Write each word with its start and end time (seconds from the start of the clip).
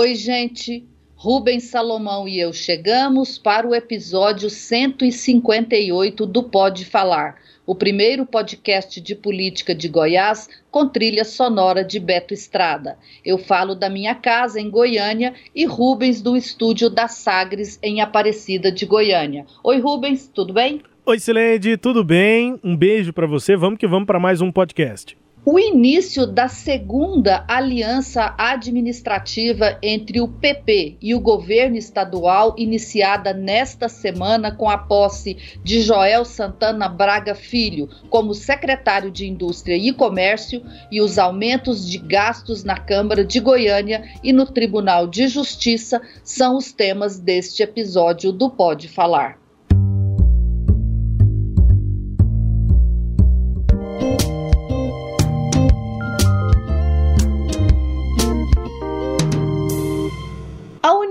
Oi, 0.00 0.14
gente. 0.14 0.86
Rubens 1.16 1.64
Salomão 1.64 2.28
e 2.28 2.38
eu 2.38 2.52
chegamos 2.52 3.36
para 3.36 3.66
o 3.66 3.74
episódio 3.74 4.48
158 4.48 6.24
do 6.24 6.44
Pode 6.44 6.84
Falar, 6.84 7.34
o 7.66 7.74
primeiro 7.74 8.24
podcast 8.24 9.00
de 9.00 9.16
política 9.16 9.74
de 9.74 9.88
Goiás 9.88 10.48
com 10.70 10.88
trilha 10.88 11.24
sonora 11.24 11.82
de 11.82 11.98
Beto 11.98 12.32
Estrada. 12.32 12.96
Eu 13.24 13.38
falo 13.38 13.74
da 13.74 13.90
minha 13.90 14.14
casa 14.14 14.60
em 14.60 14.70
Goiânia 14.70 15.34
e 15.52 15.64
Rubens 15.64 16.22
do 16.22 16.36
estúdio 16.36 16.88
da 16.88 17.08
Sagres 17.08 17.76
em 17.82 18.00
Aparecida 18.00 18.70
de 18.70 18.86
Goiânia. 18.86 19.46
Oi, 19.64 19.80
Rubens, 19.80 20.30
tudo 20.32 20.52
bem? 20.52 20.80
Oi, 21.04 21.18
Sileide, 21.18 21.76
tudo 21.76 22.04
bem? 22.04 22.56
Um 22.62 22.76
beijo 22.76 23.12
para 23.12 23.26
você. 23.26 23.56
Vamos 23.56 23.80
que 23.80 23.86
vamos 23.88 24.06
para 24.06 24.20
mais 24.20 24.40
um 24.40 24.52
podcast 24.52 25.16
o 25.44 25.58
início 25.58 26.26
da 26.26 26.46
segunda 26.48 27.44
aliança 27.48 28.34
administrativa 28.36 29.78
entre 29.82 30.20
o 30.20 30.28
PP 30.28 30.96
e 31.00 31.14
o 31.14 31.20
governo 31.20 31.76
estadual, 31.76 32.54
iniciada 32.58 33.32
nesta 33.32 33.88
semana 33.88 34.50
com 34.50 34.68
a 34.68 34.76
posse 34.76 35.36
de 35.64 35.80
Joel 35.80 36.24
Santana 36.24 36.88
Braga 36.88 37.34
Filho 37.34 37.88
como 38.10 38.34
secretário 38.34 39.10
de 39.10 39.26
Indústria 39.26 39.76
e 39.76 39.92
Comércio 39.92 40.62
e 40.90 41.00
os 41.00 41.18
aumentos 41.18 41.88
de 41.88 41.98
gastos 41.98 42.62
na 42.62 42.76
Câmara 42.76 43.24
de 43.24 43.40
Goiânia 43.40 44.02
e 44.22 44.32
no 44.32 44.44
Tribunal 44.44 45.06
de 45.06 45.28
Justiça, 45.28 46.02
são 46.22 46.56
os 46.56 46.72
temas 46.72 47.18
deste 47.18 47.62
episódio 47.62 48.32
do 48.32 48.50
Pode 48.50 48.88
Falar. 48.88 49.47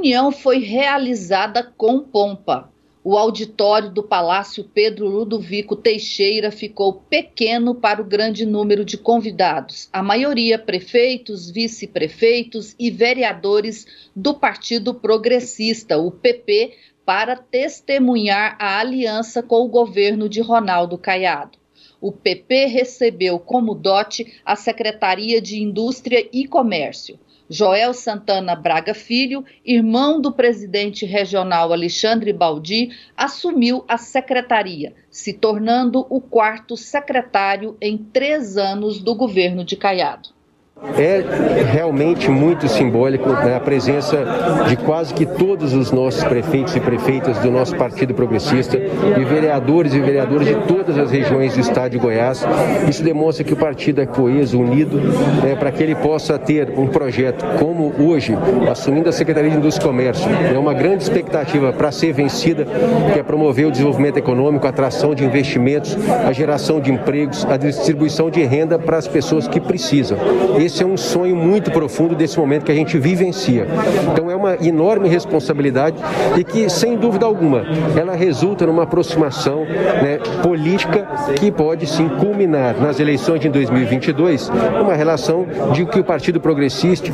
A 0.07 0.09
união 0.09 0.31
foi 0.31 0.59
realizada 0.59 1.61
com 1.61 1.99
pompa. 1.99 2.71
O 3.03 3.17
auditório 3.17 3.91
do 3.91 4.01
Palácio 4.01 4.63
Pedro 4.63 5.05
Ludovico 5.05 5.75
Teixeira 5.75 6.49
ficou 6.49 6.93
pequeno 6.93 7.75
para 7.75 8.01
o 8.01 8.05
grande 8.05 8.45
número 8.45 8.85
de 8.85 8.97
convidados, 8.97 9.89
a 9.91 10.01
maioria 10.01 10.57
prefeitos, 10.57 11.51
vice-prefeitos 11.51 12.73
e 12.79 12.89
vereadores 12.89 13.85
do 14.15 14.33
Partido 14.33 14.93
Progressista, 14.93 15.97
o 15.97 16.09
PP, 16.09 16.71
para 17.05 17.35
testemunhar 17.35 18.55
a 18.61 18.79
aliança 18.79 19.43
com 19.43 19.65
o 19.65 19.67
governo 19.67 20.29
de 20.29 20.39
Ronaldo 20.39 20.97
Caiado. 20.97 21.57
O 21.99 22.13
PP 22.13 22.67
recebeu 22.67 23.39
como 23.39 23.75
dote 23.75 24.39
a 24.45 24.55
Secretaria 24.55 25.41
de 25.41 25.61
Indústria 25.61 26.25
e 26.31 26.47
Comércio. 26.47 27.19
Joel 27.49 27.93
Santana 27.93 28.55
Braga 28.55 28.93
Filho, 28.93 29.43
irmão 29.65 30.19
do 30.19 30.31
presidente 30.33 31.05
regional 31.05 31.71
Alexandre 31.71 32.33
Baldi, 32.33 32.89
assumiu 33.15 33.85
a 33.87 33.97
secretaria, 33.97 34.93
se 35.09 35.33
tornando 35.33 36.05
o 36.09 36.19
quarto 36.19 36.75
secretário 36.75 37.77
em 37.81 37.97
três 37.97 38.57
anos 38.57 38.99
do 38.99 39.15
governo 39.15 39.63
de 39.63 39.77
Caiado. 39.77 40.36
É 40.95 41.23
realmente 41.71 42.29
muito 42.29 42.67
simbólico 42.67 43.29
né, 43.29 43.55
a 43.55 43.59
presença 43.59 44.17
de 44.67 44.77
quase 44.77 45.11
que 45.11 45.25
todos 45.25 45.73
os 45.73 45.91
nossos 45.91 46.23
prefeitos 46.23 46.75
e 46.75 46.79
prefeitas 46.79 47.39
do 47.39 47.49
nosso 47.49 47.75
Partido 47.75 48.13
Progressista 48.13 48.77
e 48.77 49.23
vereadores 49.25 49.93
e 49.93 49.99
vereadoras 49.99 50.47
de 50.47 50.55
todas 50.67 50.97
as 50.97 51.09
regiões 51.09 51.55
do 51.55 51.61
estado 51.61 51.91
de 51.91 51.97
Goiás. 51.97 52.45
Isso 52.87 53.03
demonstra 53.03 53.43
que 53.43 53.53
o 53.53 53.57
partido 53.57 54.01
é 54.01 54.05
coeso, 54.05 54.59
unido, 54.59 54.97
né, 55.43 55.55
para 55.55 55.71
que 55.71 55.81
ele 55.81 55.95
possa 55.95 56.37
ter 56.37 56.71
um 56.77 56.87
projeto 56.87 57.43
como 57.59 57.93
hoje, 57.99 58.37
assumindo 58.69 59.09
a 59.09 59.11
Secretaria 59.11 59.49
de 59.49 59.57
Indústria 59.57 59.85
e 59.85 59.87
Comércio. 59.87 60.29
É 60.53 60.59
uma 60.59 60.75
grande 60.75 61.03
expectativa 61.03 61.73
para 61.73 61.91
ser 61.91 62.13
vencida, 62.13 62.67
que 63.13 63.19
é 63.19 63.23
promover 63.23 63.65
o 63.65 63.71
desenvolvimento 63.71 64.17
econômico, 64.17 64.67
a 64.67 64.69
atração 64.69 65.15
de 65.15 65.23
investimentos, 65.23 65.97
a 66.25 66.31
geração 66.31 66.79
de 66.79 66.91
empregos, 66.91 67.45
a 67.45 67.57
distribuição 67.57 68.29
de 68.29 68.43
renda 68.43 68.77
para 68.77 68.97
as 68.97 69.07
pessoas 69.07 69.47
que 69.47 69.59
precisam. 69.59 70.17
Esse 70.67 70.83
é 70.83 70.85
um 70.85 70.97
sonho 70.97 71.33
muito 71.33 71.71
profundo 71.71 72.13
desse 72.13 72.37
momento 72.37 72.65
que 72.65 72.71
a 72.73 72.75
gente 72.75 72.97
vivencia. 72.99 73.65
Então 74.11 74.29
é 74.29 74.35
uma 74.35 74.55
enorme 74.55 75.07
responsabilidade 75.07 75.95
e 76.37 76.43
que, 76.43 76.69
sem 76.69 76.97
dúvida 76.97 77.25
alguma, 77.25 77.63
ela 77.97 78.13
resulta 78.13 78.65
numa 78.65 78.83
aproximação 78.83 79.63
né, 79.63 80.19
política 80.43 81.07
que 81.39 81.49
pode 81.49 81.87
sim 81.87 82.09
culminar 82.09 82.77
nas 82.81 82.99
eleições 82.99 83.39
de 83.39 83.47
2022 83.47 84.49
uma 84.81 84.93
relação 84.93 85.47
de 85.71 85.85
que 85.85 86.01
o 86.01 86.03
Partido 86.03 86.41
Progressista, 86.41 87.09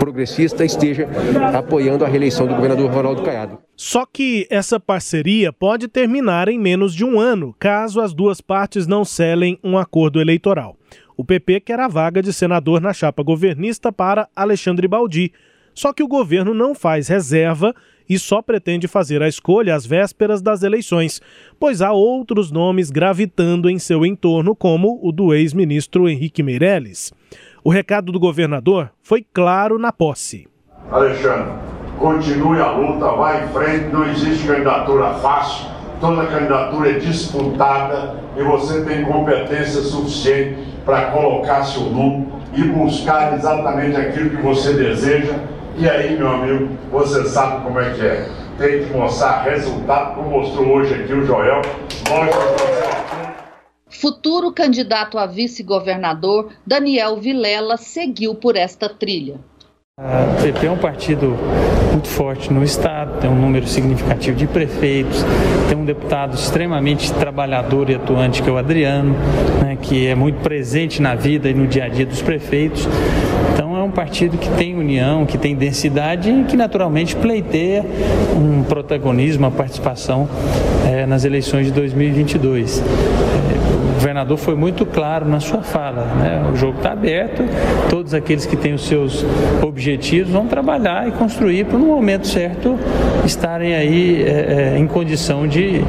progressista 0.00 0.64
esteja 0.64 1.08
apoiando 1.56 2.04
a 2.04 2.08
reeleição 2.08 2.44
do 2.44 2.56
governador 2.56 2.90
Ronaldo 2.90 3.22
Caiado. 3.22 3.58
Só 3.76 4.04
que 4.04 4.48
essa 4.50 4.80
parceria 4.80 5.52
pode 5.52 5.86
terminar 5.86 6.48
em 6.48 6.58
menos 6.58 6.92
de 6.92 7.04
um 7.04 7.20
ano, 7.20 7.54
caso 7.56 8.00
as 8.00 8.12
duas 8.12 8.40
partes 8.40 8.88
não 8.88 9.04
selem 9.04 9.60
um 9.62 9.78
acordo 9.78 10.20
eleitoral. 10.20 10.76
O 11.20 11.24
PP 11.24 11.60
quer 11.60 11.78
a 11.78 11.86
vaga 11.86 12.22
de 12.22 12.32
senador 12.32 12.80
na 12.80 12.94
chapa 12.94 13.22
governista 13.22 13.92
para 13.92 14.26
Alexandre 14.34 14.88
Baldi. 14.88 15.34
Só 15.74 15.92
que 15.92 16.02
o 16.02 16.08
governo 16.08 16.54
não 16.54 16.74
faz 16.74 17.08
reserva 17.08 17.74
e 18.08 18.18
só 18.18 18.40
pretende 18.40 18.88
fazer 18.88 19.22
a 19.22 19.28
escolha 19.28 19.74
às 19.74 19.84
vésperas 19.84 20.40
das 20.40 20.62
eleições, 20.62 21.20
pois 21.58 21.82
há 21.82 21.92
outros 21.92 22.50
nomes 22.50 22.90
gravitando 22.90 23.68
em 23.68 23.78
seu 23.78 24.06
entorno, 24.06 24.56
como 24.56 24.98
o 25.02 25.12
do 25.12 25.34
ex-ministro 25.34 26.08
Henrique 26.08 26.42
Meirelles. 26.42 27.12
O 27.62 27.68
recado 27.68 28.10
do 28.10 28.18
governador 28.18 28.90
foi 29.02 29.22
claro 29.22 29.78
na 29.78 29.92
posse. 29.92 30.48
Alexandre, 30.90 31.52
continue 31.98 32.60
a 32.60 32.72
luta, 32.72 33.04
vá 33.12 33.44
em 33.44 33.48
frente, 33.48 33.92
não 33.92 34.08
existe 34.08 34.46
candidatura 34.46 35.12
fácil, 35.16 35.68
toda 36.00 36.26
candidatura 36.26 36.90
é 36.90 36.98
disputada 36.98 38.16
e 38.36 38.42
você 38.42 38.82
tem 38.84 39.04
competência 39.04 39.82
suficiente 39.82 40.56
para 40.84 41.10
colocar 41.10 41.62
seu 41.64 41.82
nome 41.82 42.26
e 42.54 42.62
buscar 42.64 43.34
exatamente 43.34 43.96
aquilo 43.96 44.30
que 44.30 44.42
você 44.42 44.72
deseja. 44.72 45.34
E 45.76 45.88
aí, 45.88 46.16
meu 46.16 46.28
amigo, 46.28 46.70
você 46.90 47.24
sabe 47.28 47.62
como 47.62 47.78
é 47.78 47.90
que 47.90 48.00
é. 48.00 48.28
Tem 48.58 48.84
que 48.84 48.92
mostrar 48.92 49.42
resultado, 49.42 50.14
como 50.14 50.30
mostrou 50.30 50.66
hoje 50.66 50.94
aqui 50.94 51.12
o 51.12 51.24
Joel. 51.24 51.62
Futuro 53.88 54.52
candidato 54.52 55.18
a 55.18 55.26
vice-governador, 55.26 56.50
Daniel 56.66 57.16
Vilela, 57.16 57.76
seguiu 57.76 58.34
por 58.34 58.56
esta 58.56 58.88
trilha. 58.88 59.36
O 59.98 60.42
PP 60.42 60.66
é 60.66 60.70
um 60.70 60.78
partido 60.78 61.36
muito 61.92 62.08
forte 62.08 62.50
no 62.50 62.64
Estado, 62.64 63.20
tem 63.20 63.28
um 63.28 63.38
número 63.38 63.66
significativo 63.66 64.34
de 64.34 64.46
prefeitos, 64.46 65.22
tem 65.68 65.76
deputado 65.94 66.34
extremamente 66.34 67.12
trabalhador 67.14 67.90
e 67.90 67.96
atuante 67.96 68.42
que 68.42 68.48
é 68.48 68.52
o 68.52 68.56
Adriano, 68.56 69.12
né, 69.60 69.76
que 69.80 70.06
é 70.06 70.14
muito 70.14 70.36
presente 70.40 71.02
na 71.02 71.16
vida 71.16 71.48
e 71.48 71.54
no 71.54 71.66
dia 71.66 71.84
a 71.84 71.88
dia 71.88 72.06
dos 72.06 72.22
prefeitos. 72.22 72.88
Então 73.52 73.76
é 73.76 73.82
um 73.82 73.90
partido 73.90 74.38
que 74.38 74.48
tem 74.50 74.76
união, 74.76 75.26
que 75.26 75.36
tem 75.36 75.56
densidade 75.56 76.30
e 76.30 76.44
que 76.44 76.56
naturalmente 76.56 77.16
pleiteia 77.16 77.84
um 78.36 78.62
protagonismo, 78.62 79.46
uma 79.46 79.50
participação 79.50 80.28
é, 80.88 81.06
nas 81.06 81.24
eleições 81.24 81.66
de 81.66 81.72
2022 81.72 82.80
governador 84.00 84.38
foi 84.38 84.54
muito 84.54 84.86
claro 84.86 85.28
na 85.28 85.40
sua 85.40 85.62
fala. 85.62 86.06
Né? 86.14 86.50
O 86.50 86.56
jogo 86.56 86.78
está 86.78 86.92
aberto, 86.92 87.42
todos 87.90 88.14
aqueles 88.14 88.46
que 88.46 88.56
têm 88.56 88.72
os 88.72 88.86
seus 88.86 89.24
objetivos 89.62 90.32
vão 90.32 90.46
trabalhar 90.46 91.06
e 91.06 91.12
construir 91.12 91.66
para 91.66 91.78
no 91.78 91.86
momento 91.86 92.26
certo 92.26 92.78
estarem 93.26 93.74
aí 93.74 94.22
é, 94.22 94.72
é, 94.74 94.78
em 94.78 94.86
condição 94.86 95.46
de, 95.46 95.82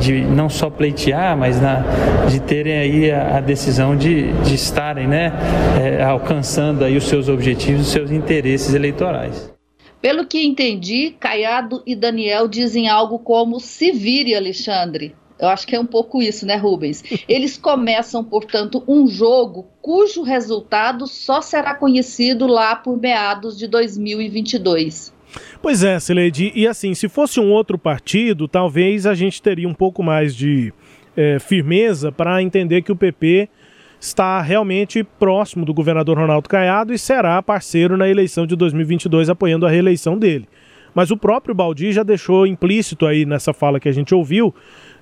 de 0.00 0.22
não 0.22 0.48
só 0.48 0.70
pleitear, 0.70 1.36
mas 1.36 1.60
na, 1.60 1.84
de 2.26 2.40
terem 2.40 2.78
aí 2.78 3.10
a, 3.10 3.36
a 3.36 3.40
decisão 3.40 3.94
de, 3.94 4.32
de 4.44 4.54
estarem 4.54 5.06
né, 5.06 5.30
é, 5.78 6.02
alcançando 6.02 6.84
aí 6.84 6.96
os 6.96 7.04
seus 7.04 7.28
objetivos, 7.28 7.82
os 7.82 7.92
seus 7.92 8.10
interesses 8.10 8.72
eleitorais. 8.72 9.52
Pelo 10.00 10.26
que 10.26 10.42
entendi, 10.42 11.14
Caiado 11.20 11.82
e 11.86 11.94
Daniel 11.94 12.48
dizem 12.48 12.88
algo 12.88 13.18
como 13.18 13.60
se 13.60 13.92
vire, 13.92 14.34
Alexandre. 14.34 15.14
Eu 15.42 15.48
acho 15.48 15.66
que 15.66 15.74
é 15.74 15.80
um 15.80 15.84
pouco 15.84 16.22
isso, 16.22 16.46
né, 16.46 16.54
Rubens? 16.54 17.02
Eles 17.28 17.58
começam, 17.58 18.22
portanto, 18.22 18.84
um 18.86 19.08
jogo 19.08 19.66
cujo 19.82 20.22
resultado 20.22 21.08
só 21.08 21.42
será 21.42 21.74
conhecido 21.74 22.46
lá 22.46 22.76
por 22.76 22.96
meados 22.96 23.58
de 23.58 23.66
2022. 23.66 25.12
Pois 25.60 25.82
é, 25.82 25.98
Celede, 25.98 26.52
e 26.54 26.64
assim, 26.64 26.94
se 26.94 27.08
fosse 27.08 27.40
um 27.40 27.50
outro 27.50 27.76
partido, 27.76 28.46
talvez 28.46 29.04
a 29.04 29.14
gente 29.14 29.42
teria 29.42 29.68
um 29.68 29.74
pouco 29.74 30.00
mais 30.00 30.32
de 30.32 30.72
é, 31.16 31.40
firmeza 31.40 32.12
para 32.12 32.40
entender 32.40 32.82
que 32.82 32.92
o 32.92 32.96
PP 32.96 33.48
está 33.98 34.40
realmente 34.40 35.02
próximo 35.02 35.64
do 35.64 35.74
governador 35.74 36.18
Ronaldo 36.18 36.48
Caiado 36.48 36.94
e 36.94 36.98
será 36.98 37.42
parceiro 37.42 37.96
na 37.96 38.08
eleição 38.08 38.46
de 38.46 38.54
2022, 38.54 39.28
apoiando 39.28 39.66
a 39.66 39.70
reeleição 39.70 40.16
dele. 40.16 40.46
Mas 40.94 41.10
o 41.10 41.16
próprio 41.16 41.54
Baldi 41.54 41.92
já 41.92 42.02
deixou 42.02 42.46
implícito 42.46 43.06
aí 43.06 43.24
nessa 43.24 43.52
fala 43.52 43.80
que 43.80 43.88
a 43.88 43.92
gente 43.92 44.14
ouviu 44.14 44.54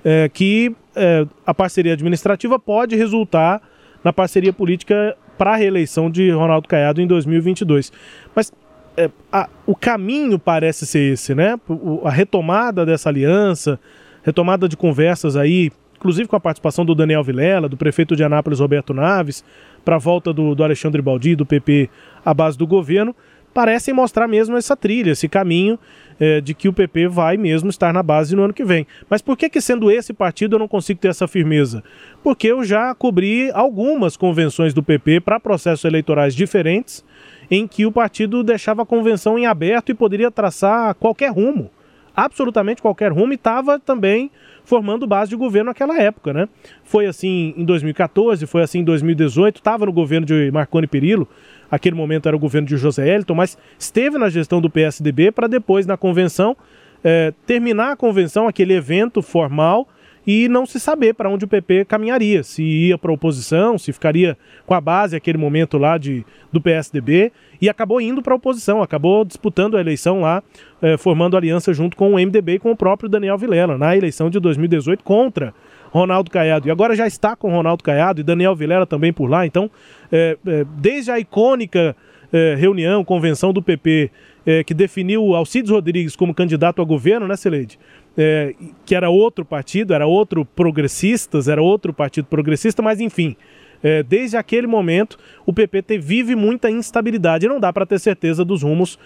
é, 0.04 0.28
que 0.28 0.74
é, 0.94 1.26
a 1.46 1.54
parceria 1.54 1.92
administrativa 1.92 2.58
pode 2.58 2.96
resultar 2.96 3.60
na 4.02 4.12
parceria 4.12 4.52
política 4.52 5.16
para 5.36 5.52
a 5.52 5.56
reeleição 5.56 6.10
de 6.10 6.30
Ronaldo 6.30 6.68
Caiado 6.68 7.00
em 7.00 7.06
2022. 7.06 7.92
Mas 8.34 8.52
é, 8.96 9.10
a, 9.32 9.48
o 9.66 9.74
caminho 9.74 10.38
parece 10.38 10.86
ser 10.86 11.12
esse, 11.12 11.34
né? 11.34 11.58
O, 11.68 12.02
a 12.04 12.10
retomada 12.10 12.84
dessa 12.84 13.08
aliança, 13.08 13.78
retomada 14.22 14.68
de 14.68 14.76
conversas 14.76 15.36
aí, 15.36 15.70
inclusive 15.96 16.28
com 16.28 16.36
a 16.36 16.40
participação 16.40 16.84
do 16.84 16.94
Daniel 16.94 17.22
Vilela, 17.22 17.68
do 17.68 17.76
prefeito 17.76 18.16
de 18.16 18.24
Anápolis, 18.24 18.60
Roberto 18.60 18.92
Naves, 18.92 19.44
para 19.84 19.96
a 19.96 19.98
volta 19.98 20.32
do, 20.32 20.54
do 20.54 20.64
Alexandre 20.64 21.00
Baldi, 21.00 21.36
do 21.36 21.46
PP, 21.46 21.88
à 22.24 22.34
base 22.34 22.58
do 22.58 22.66
governo, 22.66 23.14
parecem 23.52 23.92
mostrar 23.92 24.28
mesmo 24.28 24.56
essa 24.56 24.76
trilha, 24.76 25.10
esse 25.10 25.28
caminho 25.28 25.78
é, 26.20 26.40
de 26.40 26.52
que 26.52 26.68
o 26.68 26.72
PP 26.72 27.08
vai 27.08 27.36
mesmo 27.38 27.70
estar 27.70 27.92
na 27.92 28.02
base 28.02 28.36
no 28.36 28.42
ano 28.42 28.52
que 28.52 28.64
vem. 28.64 28.86
Mas 29.08 29.22
por 29.22 29.36
que, 29.36 29.48
que 29.48 29.60
sendo 29.60 29.90
esse 29.90 30.12
partido 30.12 30.56
eu 30.56 30.58
não 30.58 30.68
consigo 30.68 31.00
ter 31.00 31.08
essa 31.08 31.26
firmeza? 31.26 31.82
Porque 32.22 32.48
eu 32.48 32.62
já 32.62 32.94
cobri 32.94 33.50
algumas 33.52 34.16
convenções 34.16 34.74
do 34.74 34.82
PP 34.82 35.20
para 35.20 35.40
processos 35.40 35.84
eleitorais 35.84 36.34
diferentes, 36.34 37.04
em 37.50 37.66
que 37.66 37.86
o 37.86 37.92
partido 37.92 38.44
deixava 38.44 38.82
a 38.82 38.86
convenção 38.86 39.38
em 39.38 39.46
aberto 39.46 39.90
e 39.90 39.94
poderia 39.94 40.30
traçar 40.30 40.94
qualquer 40.94 41.32
rumo, 41.32 41.70
absolutamente 42.14 42.82
qualquer 42.82 43.10
rumo, 43.10 43.32
e 43.32 43.36
estava 43.36 43.78
também 43.78 44.30
formando 44.62 45.06
base 45.06 45.30
de 45.30 45.36
governo 45.36 45.70
naquela 45.70 45.98
época, 45.98 46.32
né? 46.32 46.48
Foi 46.84 47.06
assim 47.06 47.54
em 47.56 47.64
2014, 47.64 48.46
foi 48.46 48.62
assim 48.62 48.80
em 48.80 48.84
2018, 48.84 49.56
estava 49.56 49.86
no 49.86 49.92
governo 49.92 50.26
de 50.26 50.50
Marconi 50.52 50.86
Perillo, 50.86 51.26
aquele 51.70 51.94
momento 51.94 52.26
era 52.26 52.36
o 52.36 52.40
governo 52.40 52.66
de 52.66 52.76
José 52.76 53.14
Elton, 53.14 53.34
mas 53.34 53.56
esteve 53.78 54.18
na 54.18 54.28
gestão 54.28 54.60
do 54.60 54.68
PSDB 54.68 55.30
para 55.30 55.46
depois, 55.46 55.86
na 55.86 55.96
convenção, 55.96 56.56
é, 57.02 57.32
terminar 57.46 57.92
a 57.92 57.96
convenção, 57.96 58.48
aquele 58.48 58.74
evento 58.74 59.22
formal, 59.22 59.88
e 60.26 60.48
não 60.48 60.66
se 60.66 60.78
saber 60.78 61.14
para 61.14 61.30
onde 61.30 61.44
o 61.44 61.48
PP 61.48 61.86
caminharia, 61.86 62.42
se 62.42 62.62
ia 62.62 62.98
para 62.98 63.10
a 63.10 63.14
oposição, 63.14 63.78
se 63.78 63.92
ficaria 63.92 64.36
com 64.66 64.74
a 64.74 64.80
base 64.80 65.16
aquele 65.16 65.38
momento 65.38 65.78
lá 65.78 65.96
de, 65.96 66.24
do 66.52 66.60
PSDB, 66.60 67.32
e 67.60 67.68
acabou 67.68 68.00
indo 68.00 68.22
para 68.22 68.34
a 68.34 68.36
oposição, 68.36 68.82
acabou 68.82 69.24
disputando 69.24 69.76
a 69.76 69.80
eleição 69.80 70.20
lá, 70.20 70.42
é, 70.82 70.96
formando 70.96 71.36
aliança 71.36 71.72
junto 71.72 71.96
com 71.96 72.12
o 72.12 72.14
MDB 72.14 72.54
e 72.54 72.58
com 72.58 72.70
o 72.70 72.76
próprio 72.76 73.08
Daniel 73.08 73.38
Vilela, 73.38 73.78
na 73.78 73.96
eleição 73.96 74.28
de 74.28 74.38
2018 74.38 75.02
contra 75.02 75.54
Ronaldo 75.90 76.30
Caiado. 76.30 76.68
E 76.68 76.70
agora 76.70 76.94
já 76.94 77.06
está 77.06 77.34
com 77.34 77.50
Ronaldo 77.50 77.82
Caiado 77.82 78.20
e 78.20 78.24
Daniel 78.24 78.54
Vilela 78.54 78.86
também 78.86 79.12
por 79.12 79.28
lá. 79.28 79.44
Então, 79.44 79.70
é, 80.10 80.36
é, 80.46 80.64
desde 80.78 81.10
a 81.10 81.18
icônica 81.18 81.96
é, 82.32 82.54
reunião, 82.56 83.04
convenção 83.04 83.52
do 83.52 83.62
PP, 83.62 84.10
é, 84.46 84.64
que 84.64 84.72
definiu 84.72 85.34
Alcides 85.34 85.70
Rodrigues 85.70 86.16
como 86.16 86.34
candidato 86.34 86.80
a 86.80 86.84
governo, 86.84 87.26
né, 87.26 87.36
Celeide? 87.36 87.78
É, 88.16 88.54
que 88.84 88.94
era 88.94 89.10
outro 89.10 89.44
partido, 89.44 89.94
era 89.94 90.06
outro 90.06 90.44
progressistas, 90.44 91.48
era 91.48 91.62
outro 91.62 91.92
partido 91.92 92.26
progressista, 92.26 92.82
mas 92.82 93.00
enfim. 93.00 93.36
É, 93.82 94.02
desde 94.02 94.36
aquele 94.36 94.66
momento, 94.66 95.18
o 95.46 95.54
PP 95.54 95.98
vive 95.98 96.36
muita 96.36 96.70
instabilidade 96.70 97.46
e 97.46 97.48
não 97.48 97.58
dá 97.58 97.72
para 97.72 97.86
ter 97.86 97.98
certeza 97.98 98.44
dos 98.44 98.62
rumos 98.62 98.98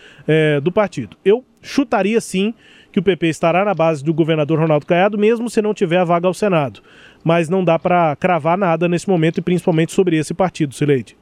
do 0.65 0.73
partido. 0.73 1.17
Eu 1.25 1.45
chutaria 1.63 2.21
sim 2.21 2.53
que 2.91 2.99
o 2.99 3.03
PP 3.03 3.29
estará 3.29 3.65
na 3.65 3.73
base 3.73 4.05
do 4.05 4.13
governador 4.13 4.59
Ronaldo 4.59 4.87
Caiado, 4.87 5.19
mesmo 5.19 5.49
se 5.49 5.63
não 5.63 5.75
tiver 5.75 5.99
a 5.99 6.05
vaga 6.05 6.27
ao 6.27 6.35
Senado. 6.35 6.81
Mas 7.25 7.49
não 7.49 7.65
dá 7.65 7.79
para 7.79 8.15
cravar 8.17 8.59
nada 8.59 8.87
nesse 8.87 9.09
momento 9.09 9.39
e 9.39 9.43
principalmente 9.43 9.93
sobre 9.93 10.19
esse 10.19 10.35
partido, 10.35 10.75
Sileide. 10.75 11.17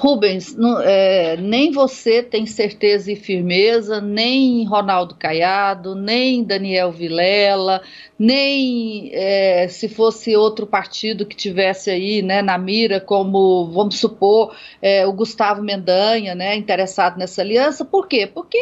Rubens, 0.00 0.54
não, 0.54 0.80
é, 0.80 1.36
nem 1.38 1.72
você 1.72 2.22
tem 2.22 2.46
certeza 2.46 3.10
e 3.10 3.16
firmeza, 3.16 4.00
nem 4.00 4.64
Ronaldo 4.64 5.16
Caiado, 5.16 5.96
nem 5.96 6.44
Daniel 6.44 6.92
Vilela, 6.92 7.82
nem 8.16 9.10
é, 9.12 9.66
se 9.66 9.88
fosse 9.88 10.36
outro 10.36 10.68
partido 10.68 11.26
que 11.26 11.34
tivesse 11.34 11.90
aí 11.90 12.22
né, 12.22 12.42
na 12.42 12.56
mira, 12.56 13.00
como 13.00 13.66
vamos 13.72 13.98
supor 13.98 14.56
é, 14.80 15.04
o 15.04 15.12
Gustavo 15.12 15.64
Mendanha, 15.64 16.32
né, 16.32 16.54
interessado 16.54 17.18
nessa 17.18 17.42
aliança. 17.42 17.84
Por 17.84 18.06
quê? 18.06 18.24
Porque 18.24 18.58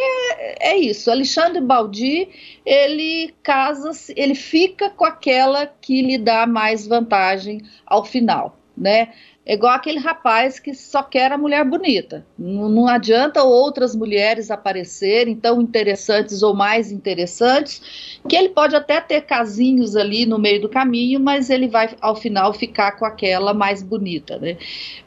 é, 0.58 0.74
isso. 0.78 1.10
Alexandre 1.10 1.60
Baldi 1.60 2.30
ele 2.64 3.34
casa, 3.42 3.90
ele 4.16 4.34
fica 4.34 4.88
com 4.88 5.04
aquela 5.04 5.66
que 5.66 6.00
lhe 6.00 6.16
dá 6.16 6.46
mais 6.46 6.86
vantagem 6.86 7.60
ao 7.86 8.06
final, 8.06 8.56
né? 8.74 9.10
É 9.46 9.54
igual 9.54 9.74
aquele 9.74 10.00
rapaz 10.00 10.58
que 10.58 10.74
só 10.74 11.04
quer 11.04 11.30
a 11.30 11.38
mulher 11.38 11.64
bonita. 11.64 12.26
Não, 12.36 12.68
não, 12.68 12.88
adianta 12.88 13.44
outras 13.44 13.94
mulheres 13.94 14.50
aparecerem 14.50 15.36
tão 15.36 15.62
interessantes 15.62 16.42
ou 16.42 16.52
mais 16.52 16.90
interessantes, 16.90 18.18
que 18.28 18.34
ele 18.34 18.48
pode 18.48 18.74
até 18.74 19.00
ter 19.00 19.20
casinhos 19.20 19.94
ali 19.94 20.26
no 20.26 20.36
meio 20.36 20.60
do 20.60 20.68
caminho, 20.68 21.20
mas 21.20 21.48
ele 21.48 21.68
vai 21.68 21.94
ao 22.00 22.16
final 22.16 22.52
ficar 22.52 22.98
com 22.98 23.04
aquela 23.04 23.54
mais 23.54 23.84
bonita, 23.84 24.36
né? 24.36 24.56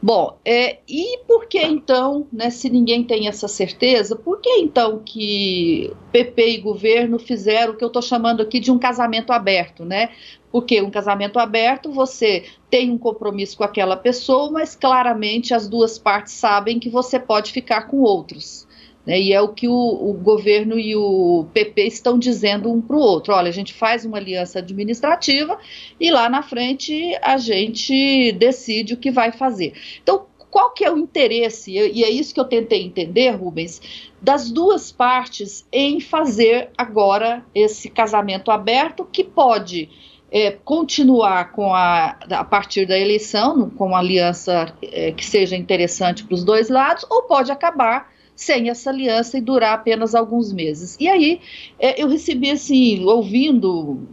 Bom, 0.02 0.38
é, 0.46 0.78
e 0.88 1.20
por 1.28 1.48
que 1.48 1.62
então, 1.62 2.26
né, 2.32 2.50
se 2.50 2.70
ninguém 2.70 3.04
tem 3.04 3.28
essa 3.28 3.50
certeza, 3.50 4.16
por 4.16 4.40
que 4.40 4.50
então 4.52 5.02
que 5.04 5.92
PP 6.14 6.52
e 6.52 6.58
governo 6.60 7.20
fizeram 7.20 7.74
o 7.74 7.76
que 7.76 7.84
eu 7.84 7.88
estou 7.88 8.02
chamando 8.02 8.42
aqui 8.42 8.62
de 8.62 8.72
um 8.72 8.80
casamento 8.80 9.34
aberto, 9.34 9.84
né? 9.84 10.12
Porque 10.52 10.82
um 10.82 10.90
casamento 10.90 11.38
aberto, 11.38 11.92
você 11.92 12.46
tem 12.70 12.90
um 12.90 12.98
compromisso 12.98 13.58
com 13.58 13.64
aquela 13.64 13.96
pessoa, 13.96 14.52
mas 14.52 14.76
claramente 14.76 15.54
as 15.54 15.68
duas 15.68 16.00
partes 16.00 16.34
sabem 16.34 16.80
que 16.80 16.90
você 16.90 17.20
pode 17.20 17.52
ficar 17.52 17.84
com 17.84 17.98
outros. 17.98 18.68
Né? 19.06 19.20
E 19.20 19.34
é 19.34 19.42
o 19.42 19.50
que 19.50 19.68
o, 19.68 19.74
o, 19.74 20.14
governo 20.14 20.80
e 20.80 20.96
o 20.96 21.46
PP 21.54 21.84
estão 21.88 22.18
dizendo 22.18 22.72
um 22.72 22.82
para 22.82 22.96
o 22.96 23.00
outro. 23.00 23.34
Olha, 23.34 23.50
a 23.50 23.54
gente 23.54 23.74
faz 23.74 24.06
uma 24.06 24.18
aliança 24.18 24.60
administrativa 24.60 25.58
e 26.00 26.12
lá 26.12 26.30
na 26.30 26.42
frente 26.42 27.18
a 27.22 27.38
gente 27.38 28.32
decide 28.34 28.94
o 28.94 28.98
que 28.98 29.12
vai 29.12 29.32
fazer. 29.32 29.74
Então, 30.02 30.26
qual 30.50 30.72
que 30.72 30.84
é 30.84 30.92
o 30.92 30.98
interesse, 30.98 31.72
e 31.72 32.04
é 32.04 32.10
isso 32.10 32.34
que 32.34 32.40
eu 32.40 32.46
tentei 32.46 32.84
entender, 32.84 33.30
Rubens, 33.32 33.82
das 34.22 34.50
duas 34.50 34.92
partes 34.92 35.66
em 35.72 36.00
fazer 36.00 36.70
agora 36.78 37.46
esse 37.54 37.90
casamento 37.90 38.50
aberto 38.50 39.06
que 39.06 39.24
pode 39.24 39.90
é, 40.32 40.52
continuar 40.52 41.52
com 41.52 41.74
a, 41.74 42.18
a 42.30 42.44
partir 42.44 42.86
da 42.86 42.98
eleição, 42.98 43.70
com 43.70 43.88
uma 43.88 44.00
aliança 44.00 44.74
é, 44.82 45.12
que 45.12 45.26
seja 45.26 45.56
interessante 45.56 46.24
para 46.24 46.36
os 46.36 46.44
dois 46.44 46.70
lados, 46.70 47.06
ou 47.10 47.24
pode 47.24 47.52
acabar 47.52 48.12
sem 48.36 48.70
essa 48.70 48.90
aliança 48.90 49.38
e 49.38 49.42
durar 49.42 49.74
apenas 49.74 50.16
alguns 50.16 50.54
meses. 50.54 50.96
E 51.00 51.08
aí 51.10 51.42
é, 51.80 52.02
eu 52.02 52.08
recebi 52.08 52.52
assim, 52.52 53.04
ouvindo 53.04 54.08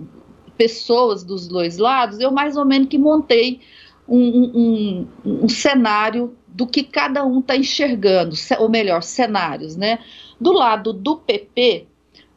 pessoas 0.57 1.23
dos 1.23 1.47
dois 1.47 1.77
lados, 1.77 2.19
eu 2.19 2.33
mais 2.33 2.57
ou 2.57 2.65
menos 2.65 2.89
que 2.89 2.99
montei 2.99 3.61
um, 4.09 4.19
um, 4.19 5.09
um 5.45 5.49
cenário 5.49 6.35
do 6.49 6.67
que 6.67 6.83
cada 6.83 7.25
um 7.25 7.41
está 7.41 7.55
enxergando, 7.57 8.35
ou 8.59 8.69
melhor, 8.69 9.03
cenários, 9.03 9.77
né? 9.77 9.99
Do 10.41 10.53
lado 10.53 10.93
do 10.93 11.17
PP, 11.17 11.87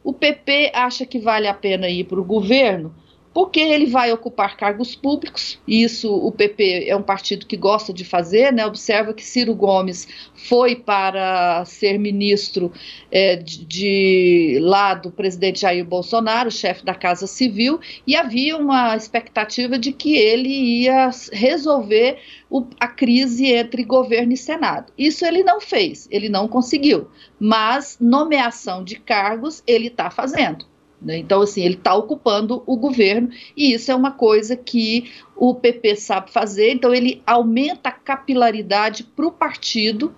o 0.04 0.12
PP 0.12 0.72
acha 0.74 1.06
que 1.06 1.18
vale 1.18 1.46
a 1.46 1.54
pena 1.54 1.88
ir 1.88 2.04
para 2.04 2.20
o 2.20 2.24
governo 2.24 2.94
porque 3.32 3.60
ele 3.60 3.86
vai 3.86 4.12
ocupar 4.12 4.56
cargos 4.56 4.94
públicos, 4.94 5.58
isso 5.66 6.12
o 6.12 6.32
PP 6.32 6.88
é 6.88 6.96
um 6.96 7.02
partido 7.02 7.46
que 7.46 7.56
gosta 7.56 7.92
de 7.92 8.04
fazer, 8.04 8.52
né? 8.52 8.66
Observa 8.66 9.14
que 9.14 9.22
Ciro 9.22 9.54
Gomes 9.54 10.08
foi 10.34 10.74
para 10.74 11.64
ser 11.64 11.98
ministro 11.98 12.72
é, 13.10 13.36
de, 13.36 13.64
de 13.64 14.58
lá 14.60 14.94
do 14.94 15.12
presidente 15.12 15.60
Jair 15.60 15.84
Bolsonaro, 15.84 16.50
chefe 16.50 16.84
da 16.84 16.94
Casa 16.94 17.26
Civil, 17.26 17.78
e 18.04 18.16
havia 18.16 18.56
uma 18.56 18.96
expectativa 18.96 19.78
de 19.78 19.92
que 19.92 20.16
ele 20.16 20.48
ia 20.82 21.10
resolver 21.32 22.18
o, 22.50 22.66
a 22.80 22.88
crise 22.88 23.46
entre 23.46 23.84
governo 23.84 24.32
e 24.32 24.36
Senado. 24.36 24.92
Isso 24.98 25.24
ele 25.24 25.44
não 25.44 25.60
fez, 25.60 26.08
ele 26.10 26.28
não 26.28 26.48
conseguiu, 26.48 27.08
mas 27.38 27.96
nomeação 28.00 28.82
de 28.82 28.96
cargos 28.96 29.62
ele 29.66 29.86
está 29.86 30.10
fazendo. 30.10 30.69
Né? 31.00 31.18
Então, 31.18 31.40
assim, 31.40 31.62
ele 31.62 31.74
está 31.74 31.94
ocupando 31.94 32.62
o 32.66 32.76
governo 32.76 33.30
e 33.56 33.72
isso 33.72 33.90
é 33.90 33.94
uma 33.94 34.10
coisa 34.10 34.56
que 34.56 35.10
o 35.36 35.54
PP 35.54 35.96
sabe 35.96 36.30
fazer. 36.30 36.72
Então, 36.72 36.94
ele 36.94 37.22
aumenta 37.26 37.88
a 37.88 37.92
capilaridade 37.92 39.04
para 39.04 39.26
o 39.26 39.32
partido 39.32 40.14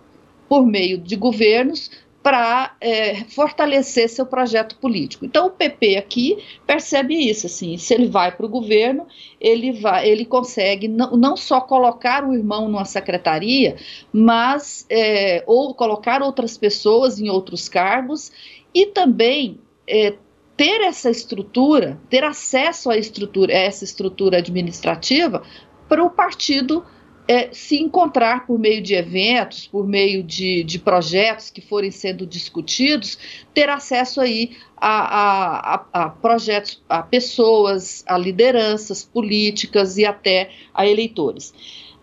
por 0.48 0.66
meio 0.66 0.98
de 0.98 1.16
governos 1.16 1.90
para 2.22 2.76
é, 2.80 3.24
fortalecer 3.24 4.08
seu 4.08 4.24
projeto 4.24 4.76
político. 4.76 5.24
Então 5.24 5.46
o 5.46 5.50
PP 5.50 5.96
aqui 5.96 6.38
percebe 6.66 7.14
isso, 7.14 7.46
assim, 7.46 7.76
se 7.76 7.92
ele 7.92 8.06
vai 8.06 8.30
para 8.30 8.46
o 8.46 8.48
governo, 8.48 9.06
ele 9.40 9.72
vai, 9.72 10.08
ele 10.08 10.24
consegue 10.24 10.86
não, 10.86 11.16
não, 11.16 11.36
só 11.36 11.60
colocar 11.60 12.24
o 12.24 12.32
irmão 12.32 12.68
numa 12.68 12.84
secretaria, 12.84 13.76
mas 14.12 14.86
é, 14.88 15.42
ou 15.46 15.74
colocar 15.74 16.22
outras 16.22 16.56
pessoas 16.56 17.18
em 17.18 17.28
outros 17.28 17.68
cargos 17.68 18.30
e 18.72 18.86
também 18.86 19.58
é, 19.86 20.14
ter 20.56 20.80
essa 20.82 21.10
estrutura, 21.10 22.00
ter 22.10 22.24
acesso 22.24 22.90
à 22.90 22.96
estrutura, 22.96 23.52
a 23.52 23.58
essa 23.58 23.84
estrutura 23.84 24.38
administrativa 24.38 25.42
para 25.88 26.02
o 26.02 26.10
partido 26.10 26.84
é, 27.28 27.50
se 27.52 27.80
encontrar 27.80 28.46
por 28.46 28.58
meio 28.58 28.82
de 28.82 28.94
eventos, 28.94 29.66
por 29.66 29.86
meio 29.86 30.22
de, 30.22 30.64
de, 30.64 30.78
projetos 30.78 31.50
que 31.50 31.60
forem 31.60 31.90
sendo 31.90 32.26
discutidos, 32.26 33.18
ter 33.54 33.68
acesso 33.68 34.20
aí 34.20 34.56
a, 34.76 35.74
a, 35.74 35.86
a, 35.92 36.10
projetos, 36.10 36.82
a 36.88 37.02
pessoas, 37.02 38.04
a 38.06 38.18
lideranças 38.18 39.04
políticas 39.04 39.96
e 39.98 40.04
até 40.04 40.50
a 40.74 40.86
eleitores. 40.86 41.54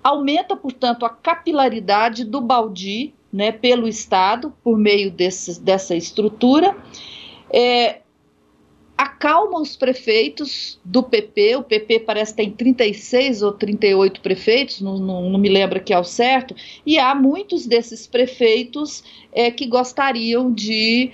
Aumenta, 0.01 0.56
portanto, 0.56 1.06
a 1.06 1.10
capilaridade 1.10 2.24
do 2.24 2.39
Baldi 2.39 3.13
né, 3.32 3.51
pelo 3.51 3.88
Estado, 3.88 4.53
por 4.63 4.77
meio 4.77 5.12
desse, 5.12 5.62
dessa 5.62 5.96
estrutura. 5.96 6.75
É, 7.51 8.00
acalma 9.00 9.62
os 9.62 9.77
prefeitos 9.77 10.77
do 10.84 11.01
PP, 11.01 11.56
o 11.56 11.63
PP 11.63 12.01
parece 12.01 12.34
que 12.34 12.44
tem 12.44 12.51
36 12.51 13.41
ou 13.41 13.53
38 13.53 14.20
prefeitos, 14.20 14.82
não, 14.82 15.00
não, 15.00 15.29
não 15.29 15.39
me 15.39 15.48
lembro 15.48 15.77
aqui 15.77 15.94
ao 15.94 16.03
certo, 16.03 16.53
e 16.86 17.00
há 17.00 17.15
muitos 17.15 17.65
desses 17.65 18.06
prefeitos 18.06 19.01
é, 19.32 19.50
que 19.51 19.68
gostariam 19.68 20.51
de 20.51 21.13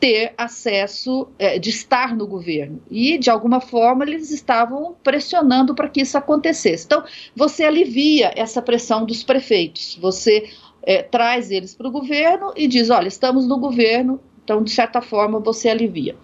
ter 0.00 0.32
acesso, 0.38 1.28
é, 1.38 1.58
de 1.58 1.68
estar 1.68 2.16
no 2.16 2.26
governo. 2.26 2.80
E, 2.90 3.18
de 3.18 3.28
alguma 3.28 3.60
forma, 3.60 4.04
eles 4.04 4.30
estavam 4.30 4.96
pressionando 5.04 5.74
para 5.74 5.90
que 5.90 6.00
isso 6.00 6.16
acontecesse. 6.16 6.86
Então, 6.86 7.04
você 7.34 7.64
alivia 7.64 8.32
essa 8.34 8.62
pressão 8.62 9.04
dos 9.04 9.22
prefeitos, 9.22 9.98
você 10.00 10.48
é, 10.82 11.02
traz 11.02 11.50
eles 11.50 11.74
para 11.74 11.86
o 11.86 11.92
governo 11.92 12.54
e 12.56 12.66
diz: 12.66 12.88
olha, 12.88 13.08
estamos 13.08 13.46
no 13.46 13.58
governo, 13.58 14.18
então, 14.46 14.62
de 14.62 14.70
certa 14.70 15.02
forma, 15.02 15.40
você 15.40 15.68
alivia 15.68 16.14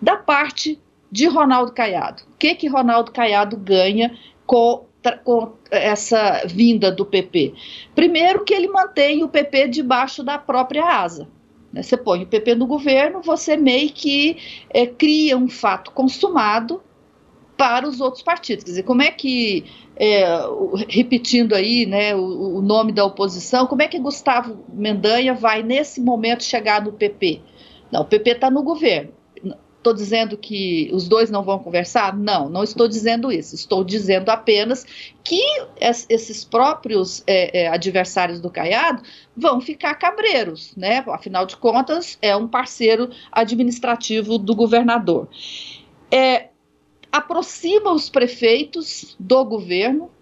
da 0.00 0.14
parte 0.14 0.78
de 1.10 1.26
Ronaldo 1.26 1.72
Caiado. 1.72 2.22
O 2.34 2.36
que 2.36 2.54
que 2.54 2.68
Ronaldo 2.68 3.10
Caiado 3.10 3.56
ganha 3.56 4.14
com, 4.44 4.84
com 5.24 5.54
essa 5.70 6.42
vinda 6.44 6.92
do 6.92 7.06
PP? 7.06 7.54
Primeiro 7.94 8.44
que 8.44 8.52
ele 8.52 8.68
mantém 8.68 9.24
o 9.24 9.28
PP 9.28 9.68
debaixo 9.68 10.22
da 10.22 10.36
própria 10.36 10.84
asa. 10.84 11.26
Né? 11.72 11.82
Você 11.82 11.96
põe 11.96 12.24
o 12.24 12.26
PP 12.26 12.56
no 12.56 12.66
governo, 12.66 13.22
você 13.22 13.56
meio 13.56 13.90
que 13.90 14.36
é, 14.68 14.86
cria 14.86 15.38
um 15.38 15.48
fato 15.48 15.92
consumado 15.92 16.82
para 17.56 17.88
os 17.88 18.00
outros 18.00 18.22
partidos. 18.22 18.64
Quer 18.64 18.70
dizer, 18.70 18.82
como 18.82 19.02
é 19.02 19.10
que, 19.10 19.64
é, 19.96 20.24
repetindo 20.88 21.54
aí 21.54 21.86
né, 21.86 22.14
o, 22.14 22.56
o, 22.56 22.60
nome 22.60 22.92
da 22.92 23.04
oposição, 23.04 23.66
como 23.66 23.82
é 23.82 23.88
que 23.88 23.98
Gustavo 23.98 24.64
Mendanha 24.72 25.32
vai, 25.32 25.62
nesse 25.62 26.00
momento, 26.00 26.42
chegar 26.42 26.82
no 26.82 26.92
PP? 26.92 27.40
Não, 27.92 28.00
o 28.00 28.04
PP 28.06 28.30
está 28.30 28.50
no 28.50 28.62
governo. 28.62 29.12
Estou 29.76 29.92
dizendo 29.92 30.36
que 30.36 30.88
os 30.92 31.08
dois 31.08 31.28
não 31.28 31.42
vão 31.42 31.58
conversar? 31.58 32.16
Não, 32.16 32.48
não 32.48 32.62
estou 32.62 32.86
dizendo 32.86 33.32
isso. 33.32 33.56
Estou 33.56 33.82
dizendo 33.82 34.30
apenas 34.30 34.86
que 35.24 35.42
esses 36.08 36.44
próprios 36.44 37.24
é, 37.26 37.64
é, 37.64 37.68
adversários 37.68 38.40
do 38.40 38.48
Caiado 38.48 39.02
vão 39.36 39.60
ficar 39.60 39.96
cabreiros, 39.96 40.72
né? 40.76 41.04
Afinal 41.08 41.44
de 41.44 41.56
contas, 41.56 42.16
é 42.22 42.34
um 42.36 42.46
parceiro 42.46 43.10
administrativo 43.32 44.38
do 44.38 44.54
governador. 44.54 45.28
É, 46.12 46.50
aproxima 47.10 47.92
os 47.92 48.08
prefeitos 48.08 49.16
do 49.18 49.44
governo, 49.44 50.12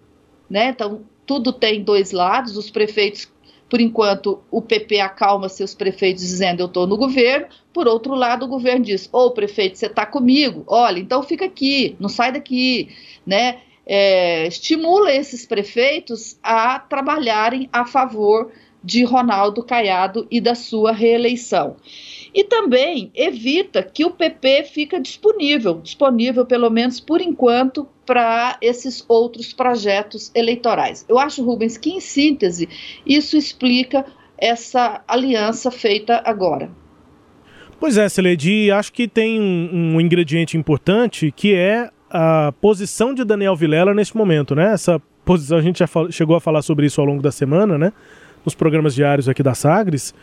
né? 0.49 0.69
Então, 0.69 1.03
tudo 1.23 1.53
tem 1.53 1.83
dois 1.83 2.11
lados. 2.11 2.57
Os 2.57 2.71
prefeitos 2.71 3.31
por 3.71 3.79
enquanto, 3.79 4.43
o 4.51 4.61
PP 4.61 4.99
acalma 4.99 5.47
seus 5.47 5.73
prefeitos 5.73 6.23
dizendo 6.23 6.59
eu 6.59 6.65
estou 6.65 6.85
no 6.85 6.97
governo. 6.97 7.47
Por 7.71 7.87
outro 7.87 8.13
lado, 8.13 8.43
o 8.43 8.49
governo 8.49 8.83
diz: 8.83 9.07
ô 9.13 9.27
oh, 9.27 9.31
prefeito, 9.31 9.77
você 9.77 9.85
está 9.85 10.05
comigo? 10.05 10.65
Olha, 10.67 10.99
então 10.99 11.23
fica 11.23 11.45
aqui, 11.45 11.95
não 11.97 12.09
sai 12.09 12.33
daqui, 12.33 12.89
né? 13.25 13.59
É, 13.85 14.45
estimula 14.45 15.13
esses 15.13 15.45
prefeitos 15.45 16.37
a 16.43 16.79
trabalharem 16.79 17.69
a 17.71 17.85
favor 17.85 18.51
de 18.83 19.05
Ronaldo 19.05 19.63
Caiado 19.63 20.27
e 20.29 20.41
da 20.41 20.53
sua 20.53 20.91
reeleição. 20.91 21.77
E 22.33 22.43
também 22.43 23.09
evita 23.15 23.81
que 23.81 24.03
o 24.03 24.11
PP 24.11 24.65
fica 24.65 24.99
disponível, 24.99 25.75
disponível 25.75 26.45
pelo 26.45 26.69
menos 26.69 26.99
por 26.99 27.21
enquanto, 27.21 27.87
para 28.05 28.57
esses 28.61 29.03
outros 29.07 29.53
projetos 29.53 30.31
eleitorais. 30.33 31.05
Eu 31.07 31.19
acho, 31.19 31.43
Rubens, 31.43 31.77
que 31.77 31.91
em 31.91 31.99
síntese 31.99 32.67
isso 33.05 33.37
explica 33.37 34.05
essa 34.37 35.01
aliança 35.07 35.69
feita 35.69 36.21
agora. 36.25 36.69
Pois 37.79 37.97
é, 37.97 38.07
Celedi, 38.09 38.71
acho 38.71 38.91
que 38.93 39.07
tem 39.07 39.39
um, 39.39 39.95
um, 39.95 40.01
ingrediente 40.01 40.57
importante 40.57 41.31
que 41.31 41.53
é 41.53 41.89
a 42.09 42.53
posição 42.59 43.13
de 43.13 43.23
Daniel 43.23 43.55
Vilela 43.55 43.93
nesse 43.93 44.15
momento, 44.15 44.53
né? 44.53 44.73
Essa 44.73 45.01
posição, 45.23 45.57
a 45.57 45.61
gente 45.61 45.79
já 45.79 45.87
chegou 46.09 46.35
a 46.35 46.41
falar 46.41 46.61
sobre 46.61 46.85
isso 46.85 46.99
ao 46.99 47.07
longo 47.07 47.21
da 47.21 47.31
semana, 47.31 47.77
né? 47.77 47.93
Nos 48.43 48.53
programas 48.53 48.93
diários 48.93 49.29
aqui 49.29 49.41
da 49.41 49.53
Sagres 49.53 50.13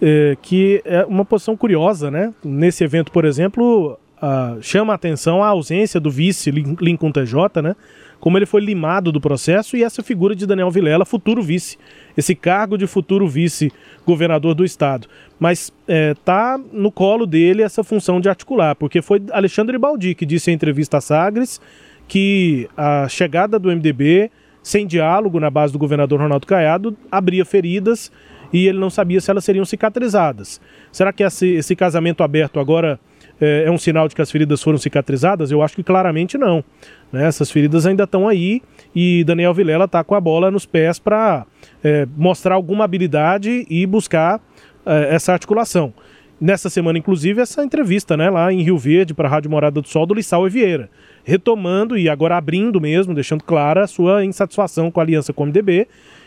é, 0.00 0.36
que 0.40 0.82
é 0.84 1.04
uma 1.04 1.24
posição 1.24 1.56
curiosa, 1.56 2.10
né? 2.10 2.32
Nesse 2.44 2.84
evento, 2.84 3.12
por 3.12 3.24
exemplo, 3.24 3.98
a, 4.24 4.56
chama 4.62 4.94
a 4.94 4.96
atenção 4.96 5.42
a 5.42 5.48
ausência 5.48 6.00
do 6.00 6.10
vice 6.10 6.50
Lincoln 6.50 7.12
TJ, 7.12 7.60
né? 7.62 7.76
Como 8.18 8.38
ele 8.38 8.46
foi 8.46 8.62
limado 8.62 9.12
do 9.12 9.20
processo 9.20 9.76
e 9.76 9.82
essa 9.82 10.02
figura 10.02 10.34
de 10.34 10.46
Daniel 10.46 10.70
Vilela, 10.70 11.04
futuro 11.04 11.42
vice, 11.42 11.76
esse 12.16 12.34
cargo 12.34 12.78
de 12.78 12.86
futuro 12.86 13.28
vice-governador 13.28 14.54
do 14.54 14.64
estado. 14.64 15.06
Mas 15.38 15.70
é, 15.86 16.14
tá 16.24 16.58
no 16.72 16.90
colo 16.90 17.26
dele 17.26 17.62
essa 17.62 17.84
função 17.84 18.18
de 18.18 18.28
articular, 18.28 18.74
porque 18.74 19.02
foi 19.02 19.22
Alexandre 19.30 19.76
Baldi 19.76 20.14
que 20.14 20.24
disse 20.24 20.50
em 20.50 20.54
entrevista 20.54 20.96
a 20.96 21.00
Sagres 21.02 21.60
que 22.08 22.66
a 22.74 23.06
chegada 23.08 23.58
do 23.58 23.68
MDB 23.68 24.30
sem 24.62 24.86
diálogo 24.86 25.38
na 25.38 25.50
base 25.50 25.74
do 25.74 25.78
governador 25.78 26.18
Ronaldo 26.18 26.46
Caiado 26.46 26.96
abria 27.12 27.44
feridas 27.44 28.10
e 28.50 28.66
ele 28.68 28.78
não 28.78 28.88
sabia 28.88 29.20
se 29.20 29.30
elas 29.30 29.44
seriam 29.44 29.66
cicatrizadas. 29.66 30.60
Será 30.90 31.12
que 31.12 31.22
esse, 31.22 31.48
esse 31.48 31.76
casamento 31.76 32.22
aberto 32.22 32.58
agora 32.58 32.98
é, 33.40 33.64
é, 33.66 33.70
um 33.70 33.78
sinal 33.78 34.08
de 34.08 34.14
que 34.14 34.22
as 34.22 34.30
feridas 34.30 34.62
foram 34.62 34.78
cicatrizadas? 34.78 35.50
Eu 35.50 35.62
acho 35.62 35.74
que 35.76 35.82
claramente 35.82 36.38
não. 36.38 36.64
Né? 37.12 37.26
Essas 37.26 37.50
feridas 37.50 37.86
ainda 37.86 38.04
estão 38.04 38.28
aí 38.28 38.62
e 38.94 39.24
Daniel 39.24 39.54
Vilela 39.54 39.84
está 39.84 40.02
com 40.04 40.14
a 40.14 40.20
bola 40.20 40.50
nos 40.50 40.66
pés 40.66 40.98
para 40.98 41.46
é, 41.82 42.06
mostrar 42.16 42.54
alguma 42.54 42.84
habilidade 42.84 43.66
e 43.68 43.86
buscar 43.86 44.40
é, 44.86 45.14
essa 45.14 45.32
articulação. 45.32 45.92
Nessa 46.40 46.68
semana, 46.68 46.98
inclusive, 46.98 47.40
essa 47.40 47.64
entrevista 47.64 48.16
né, 48.16 48.28
lá 48.28 48.52
em 48.52 48.60
Rio 48.60 48.76
Verde 48.76 49.14
para 49.14 49.28
a 49.28 49.30
Rádio 49.30 49.50
Morada 49.50 49.80
do 49.80 49.88
Sol 49.88 50.04
do 50.04 50.14
Lissau 50.14 50.48
Vieira, 50.48 50.90
retomando 51.22 51.96
e 51.96 52.08
agora 52.08 52.36
abrindo 52.36 52.80
mesmo, 52.80 53.14
deixando 53.14 53.44
clara 53.44 53.84
a 53.84 53.86
sua 53.86 54.24
insatisfação 54.24 54.90
com 54.90 55.00
a 55.00 55.02
aliança 55.02 55.32
com 55.32 55.44
o 55.44 55.46
MDB 55.46 55.86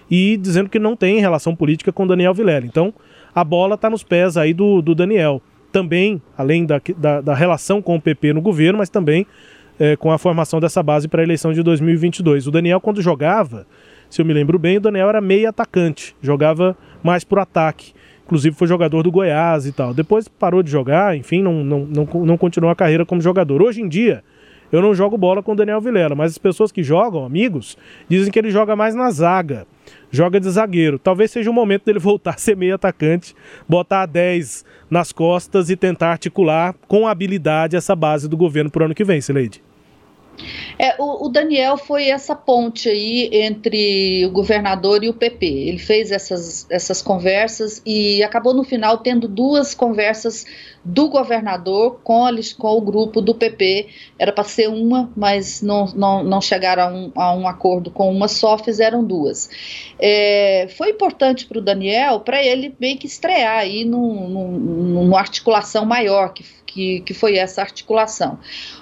e 0.09 0.37
dizendo 0.37 0.69
que 0.69 0.79
não 0.79 0.95
tem 0.95 1.19
relação 1.19 1.55
política 1.55 1.91
com 1.91 2.07
Daniel 2.07 2.33
Vilela. 2.33 2.65
Então, 2.65 2.93
a 3.35 3.43
bola 3.43 3.75
está 3.75 3.89
nos 3.89 4.01
pés 4.01 4.37
aí 4.37 4.53
do, 4.53 4.81
do 4.81 4.95
Daniel. 4.95 5.41
Também, 5.77 6.19
além 6.35 6.65
da, 6.65 6.81
da, 6.97 7.21
da, 7.21 7.35
relação 7.35 7.83
com 7.83 7.95
o 7.95 8.01
PP 8.01 8.33
no 8.33 8.41
governo, 8.41 8.79
mas 8.79 8.89
também 8.89 9.27
é, 9.79 9.95
com 9.95 10.11
a 10.11 10.17
formação 10.17 10.59
dessa 10.59 10.81
base 10.81 11.07
para 11.07 11.21
a 11.21 11.23
eleição 11.23 11.53
de 11.53 11.61
2022. 11.61 12.47
O 12.47 12.51
Daniel, 12.51 12.81
quando 12.81 12.99
jogava, 12.99 13.67
se 14.09 14.19
eu 14.19 14.25
me 14.25 14.33
lembro 14.33 14.57
bem, 14.57 14.77
o 14.77 14.81
Daniel 14.81 15.07
era 15.07 15.21
meio 15.21 15.47
atacante, 15.47 16.15
jogava 16.19 16.75
mais 17.03 17.23
por 17.23 17.37
ataque. 17.37 17.93
Inclusive 18.25 18.55
foi 18.55 18.67
jogador 18.67 19.03
do 19.03 19.11
Goiás 19.11 19.67
e 19.67 19.71
tal. 19.71 19.93
Depois 19.93 20.27
parou 20.27 20.63
de 20.63 20.71
jogar, 20.71 21.15
enfim, 21.15 21.43
não, 21.43 21.63
não, 21.63 21.85
não, 21.85 22.25
não 22.25 22.37
continuou 22.37 22.71
a 22.71 22.75
carreira 22.75 23.05
como 23.05 23.21
jogador. 23.21 23.61
Hoje 23.61 23.83
em 23.83 23.87
dia, 23.87 24.23
eu 24.71 24.81
não 24.81 24.93
jogo 24.93 25.17
bola 25.17 25.41
com 25.41 25.53
o 25.53 25.55
Daniel 25.55 25.81
Vilela, 25.81 26.15
mas 26.15 26.31
as 26.31 26.37
pessoas 26.37 26.71
que 26.71 26.83
jogam, 26.83 27.25
amigos, 27.25 27.77
dizem 28.09 28.31
que 28.31 28.39
ele 28.39 28.51
joga 28.51 28.75
mais 28.75 28.95
na 28.95 29.09
zaga 29.11 29.65
joga 30.11 30.39
de 30.39 30.49
zagueiro. 30.49 30.99
Talvez 30.99 31.31
seja 31.31 31.49
o 31.49 31.53
momento 31.53 31.85
dele 31.85 31.99
voltar 31.99 32.35
a 32.35 32.37
ser 32.37 32.55
meio 32.55 32.75
atacante, 32.75 33.35
botar 33.67 34.03
a 34.03 34.05
10 34.05 34.65
nas 34.89 35.11
costas 35.11 35.69
e 35.69 35.75
tentar 35.75 36.11
articular 36.11 36.73
com 36.87 37.07
habilidade 37.07 37.75
essa 37.75 37.95
base 37.95 38.27
do 38.27 38.37
governo 38.37 38.69
para 38.69 38.83
o 38.83 38.85
ano 38.85 38.95
que 38.95 39.03
vem, 39.03 39.21
Sileide. 39.21 39.61
É, 40.77 40.95
o, 41.01 41.25
o, 41.25 41.29
Daniel 41.29 41.77
foi 41.77 42.09
essa 42.09 42.35
ponte 42.35 42.87
aí 42.87 43.27
entre 43.33 44.23
o 44.25 44.29
governador 44.29 45.03
e 45.03 45.09
o 45.09 45.13
PP. 45.13 45.45
Ele 45.45 45.79
fez 45.79 46.11
essas, 46.11 46.67
essas 46.69 47.01
conversas 47.01 47.81
e 47.83 48.21
acabou 48.21 48.53
no 48.53 48.63
final 48.63 48.99
tendo 48.99 49.27
duas 49.27 49.73
conversas 49.73 50.45
do 50.83 51.09
governador 51.09 51.99
com, 52.03 52.25
a, 52.25 52.31
com 52.57 52.77
o 52.77 52.81
grupo 52.81 53.21
do 53.21 53.35
PP. 53.35 53.87
Era 54.17 54.31
para 54.31 54.43
ser 54.43 54.69
uma, 54.69 55.11
mas 55.15 55.61
não, 55.61 55.85
não, 55.87 56.23
não 56.23 56.41
chegaram 56.41 56.83
a 56.83 56.87
um, 56.87 57.11
a 57.15 57.33
um 57.35 57.47
acordo 57.47 57.91
com 57.91 58.11
uma 58.11 58.27
só, 58.27 58.57
fizeram 58.57 59.03
duas. 59.03 59.49
É, 59.99 60.67
foi 60.77 60.91
importante 60.91 61.45
para 61.45 61.59
o 61.59 61.61
Daniel, 61.61 62.21
para 62.21 62.43
ele 62.43 62.75
meio 62.79 62.97
que 62.97 63.07
estrear 63.07 63.59
aí 63.59 63.83
numa 63.85 65.19
articulação 65.19 65.85
maior, 65.85 66.33
que, 66.33 66.43
que, 66.65 67.01
que 67.01 67.13
foi 67.13 67.37
essa 67.37 67.61
articulação. 67.61 68.39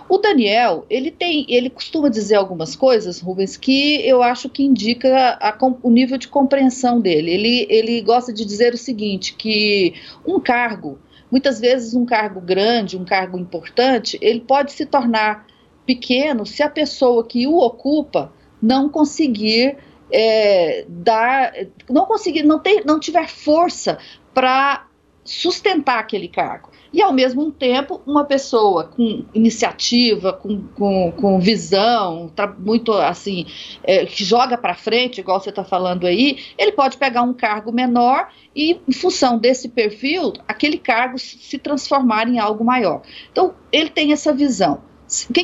O 0.07 0.17
Daniel, 0.17 0.85
ele 0.89 1.09
tem, 1.09 1.45
ele 1.49 1.69
costuma 1.69 2.09
dizer 2.09 2.35
algumas 2.35 2.75
coisas, 2.75 3.19
Rubens, 3.19 3.57
que 3.57 4.05
eu 4.07 4.21
acho 4.21 4.49
que 4.49 4.63
indica 4.63 5.37
a, 5.41 5.57
o 5.81 5.89
nível 5.89 6.17
de 6.17 6.27
compreensão 6.27 6.99
dele. 6.99 7.31
Ele, 7.31 7.67
ele 7.69 8.01
gosta 8.01 8.31
de 8.31 8.45
dizer 8.45 8.73
o 8.73 8.77
seguinte, 8.77 9.33
que 9.33 9.95
um 10.25 10.39
cargo, 10.39 10.99
muitas 11.35 11.59
vezes 11.59 11.93
um 11.93 12.05
cargo 12.05 12.39
grande, 12.39 12.97
um 12.97 13.03
cargo 13.03 13.37
importante, 13.37 14.17
ele 14.21 14.39
pode 14.39 14.71
se 14.71 14.85
tornar 14.85 15.45
pequeno 15.85 16.45
se 16.45 16.63
a 16.63 16.69
pessoa 16.69 17.27
que 17.27 17.45
o 17.45 17.57
ocupa 17.57 18.31
não 18.61 18.87
conseguir 18.87 19.75
é, 20.09 20.85
dar, 20.87 21.51
não 21.89 22.05
conseguir, 22.05 22.43
não, 22.43 22.57
ter, 22.57 22.85
não 22.85 23.01
tiver 23.01 23.27
força 23.27 23.97
para 24.33 24.87
sustentar 25.25 25.97
aquele 25.97 26.27
cargo 26.27 26.69
e, 26.93 27.01
ao 27.01 27.11
mesmo 27.11 27.51
tempo, 27.51 27.99
uma 28.05 28.23
pessoa 28.23 28.85
com 28.85 29.25
iniciativa, 29.33 30.31
com, 30.31 30.61
com, 30.75 31.11
com 31.11 31.39
visão, 31.39 32.31
muito 32.59 32.93
assim, 32.93 33.45
é, 33.83 34.05
que 34.05 34.23
joga 34.23 34.57
para 34.57 34.75
frente, 34.75 35.19
igual 35.19 35.41
você 35.41 35.49
está 35.49 35.63
falando 35.63 36.05
aí, 36.05 36.37
ele 36.57 36.71
pode 36.71 36.97
pegar 36.97 37.23
um 37.23 37.33
cargo 37.33 37.71
menor 37.71 38.29
e, 38.55 38.79
em 38.87 38.93
função 38.93 39.37
desse 39.37 39.67
perfil, 39.69 40.33
aquele 40.47 40.77
cargo 40.77 41.17
se 41.17 41.57
transformar 41.57 42.29
em 42.29 42.39
algo 42.39 42.63
maior. 42.63 43.01
Então, 43.31 43.55
ele 43.71 43.89
tem 43.89 44.13
essa 44.13 44.31
visão. 44.31 44.81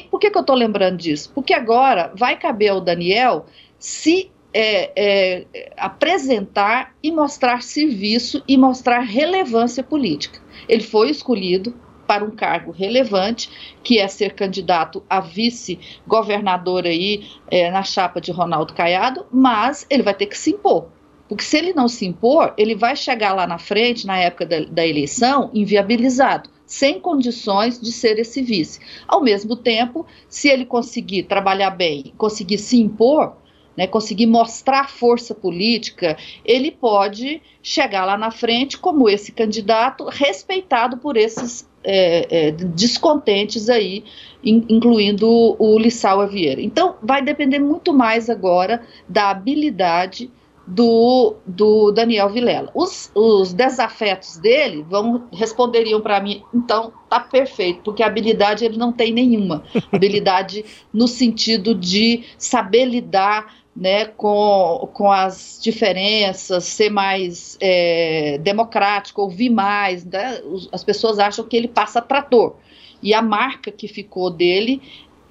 Por 0.10 0.20
que, 0.20 0.30
que 0.30 0.38
eu 0.38 0.42
estou 0.42 0.56
lembrando 0.56 0.98
disso? 0.98 1.32
Porque 1.34 1.54
agora 1.54 2.12
vai 2.16 2.38
caber 2.38 2.70
ao 2.70 2.80
Daniel 2.80 3.46
se 3.78 4.32
é, 4.53 4.91
é, 4.96 5.72
apresentar 5.77 6.93
e 7.01 7.12
mostrar 7.12 7.62
serviço 7.62 8.43
e 8.48 8.58
mostrar 8.58 9.00
relevância 9.00 9.84
política. 9.84 10.39
Ele 10.67 10.84
foi 10.84 11.10
escolhido 11.10 11.74
para 12.08 12.25
um 12.25 12.31
cargo 12.31 12.72
relevante, 12.72 13.50
que 13.81 13.98
é 13.98 14.08
ser 14.08 14.34
candidato 14.34 15.01
a 15.10 15.22
vice-governador 15.22 16.86
aí 16.86 17.25
é, 17.50 17.72
na 17.72 17.84
chapa 17.84 18.20
de 18.20 18.31
Ronaldo 18.31 18.74
Caiado, 18.74 19.25
mas 19.31 19.86
ele 19.89 20.03
vai 20.03 20.13
ter 20.13 20.25
que 20.25 20.38
se 20.38 20.51
impor. 20.51 20.89
Porque 21.29 21.46
se 21.46 21.58
ele 21.58 21.74
não 21.74 21.88
se 21.88 22.05
impor, 22.05 22.53
ele 22.58 22.75
vai 22.75 22.98
chegar 22.98 23.34
lá 23.34 23.48
na 23.48 23.58
frente, 23.58 24.05
na 24.05 24.17
época 24.17 24.46
da, 24.46 24.60
da 24.60 24.86
eleição, 24.86 25.50
inviabilizado 25.53 26.50
sem 26.65 27.01
condições 27.01 27.79
de 27.81 27.91
ser 27.91 28.17
esse 28.17 28.41
vice. 28.41 28.79
Ao 29.05 29.22
mesmo 29.22 29.58
tempo, 29.58 30.05
se 30.29 30.48
ele 30.48 30.65
conseguir 30.65 31.24
trabalhar 31.24 31.72
bem, 31.72 32.13
conseguir 32.17 32.58
se 32.58 32.77
impor, 32.79 33.36
né, 33.75 33.88
conseguir 33.88 34.25
mostrar 34.25 34.90
força 34.90 35.34
política, 35.34 36.18
ele 36.44 36.72
pode 36.72 37.42
chegar 37.63 38.06
lá 38.06 38.18
na 38.18 38.32
frente 38.32 38.78
como 38.78 39.10
esse 39.10 39.32
candidato 39.32 40.06
respeitado 40.06 40.98
por 40.98 41.18
esses 41.18 41.70
é, 41.84 42.48
é, 42.48 42.51
descontentes 42.51 43.70
aí, 43.70 44.04
in, 44.44 44.66
incluindo 44.70 45.56
o 45.58 45.80
Lissau 45.80 46.28
Vieira. 46.28 46.62
Então, 46.62 46.96
vai 47.01 47.22
depender 47.22 47.60
muito 47.60 47.94
mais 47.94 48.30
agora 48.30 48.82
da 49.08 49.30
habilidade 49.30 50.30
do, 50.66 51.36
do 51.46 51.92
Daniel 51.92 52.30
Vilela. 52.30 52.72
Os, 52.74 53.12
os 53.16 53.51
desafetos 53.54 54.38
dele 54.38 54.86
vão 54.88 55.28
responderiam 55.34 56.00
para 56.00 56.22
mim, 56.22 56.44
então 56.54 56.94
tá 57.10 57.20
perfeito, 57.20 57.82
porque 57.84 58.04
habilidade 58.04 58.63
ele 58.63 58.78
não 58.78 58.92
tem 58.92 59.12
nenhuma. 59.12 59.63
Habilidade 59.92 60.63
no 60.94 61.08
sentido 61.08 61.74
de 61.74 62.24
saber 62.38 62.86
lidar 62.86 63.61
né, 63.75 64.06
com, 64.06 64.90
com 64.94 65.12
as 65.12 65.60
diferenças, 65.62 66.66
ser 66.66 66.90
mais 66.90 67.58
é, 67.62 68.38
democrático, 68.42 69.22
ouvir 69.22 69.50
mais. 69.50 70.04
Né? 70.06 70.42
As 70.72 70.84
pessoas 70.84 71.20
acham 71.20 71.46
que 71.46 71.56
ele 71.56 71.68
passa 71.68 72.01
trator. 72.01 72.56
E 73.01 73.13
a 73.13 73.22
marca 73.22 73.72
que 73.72 73.88
ficou 73.88 74.30
dele 74.30 74.82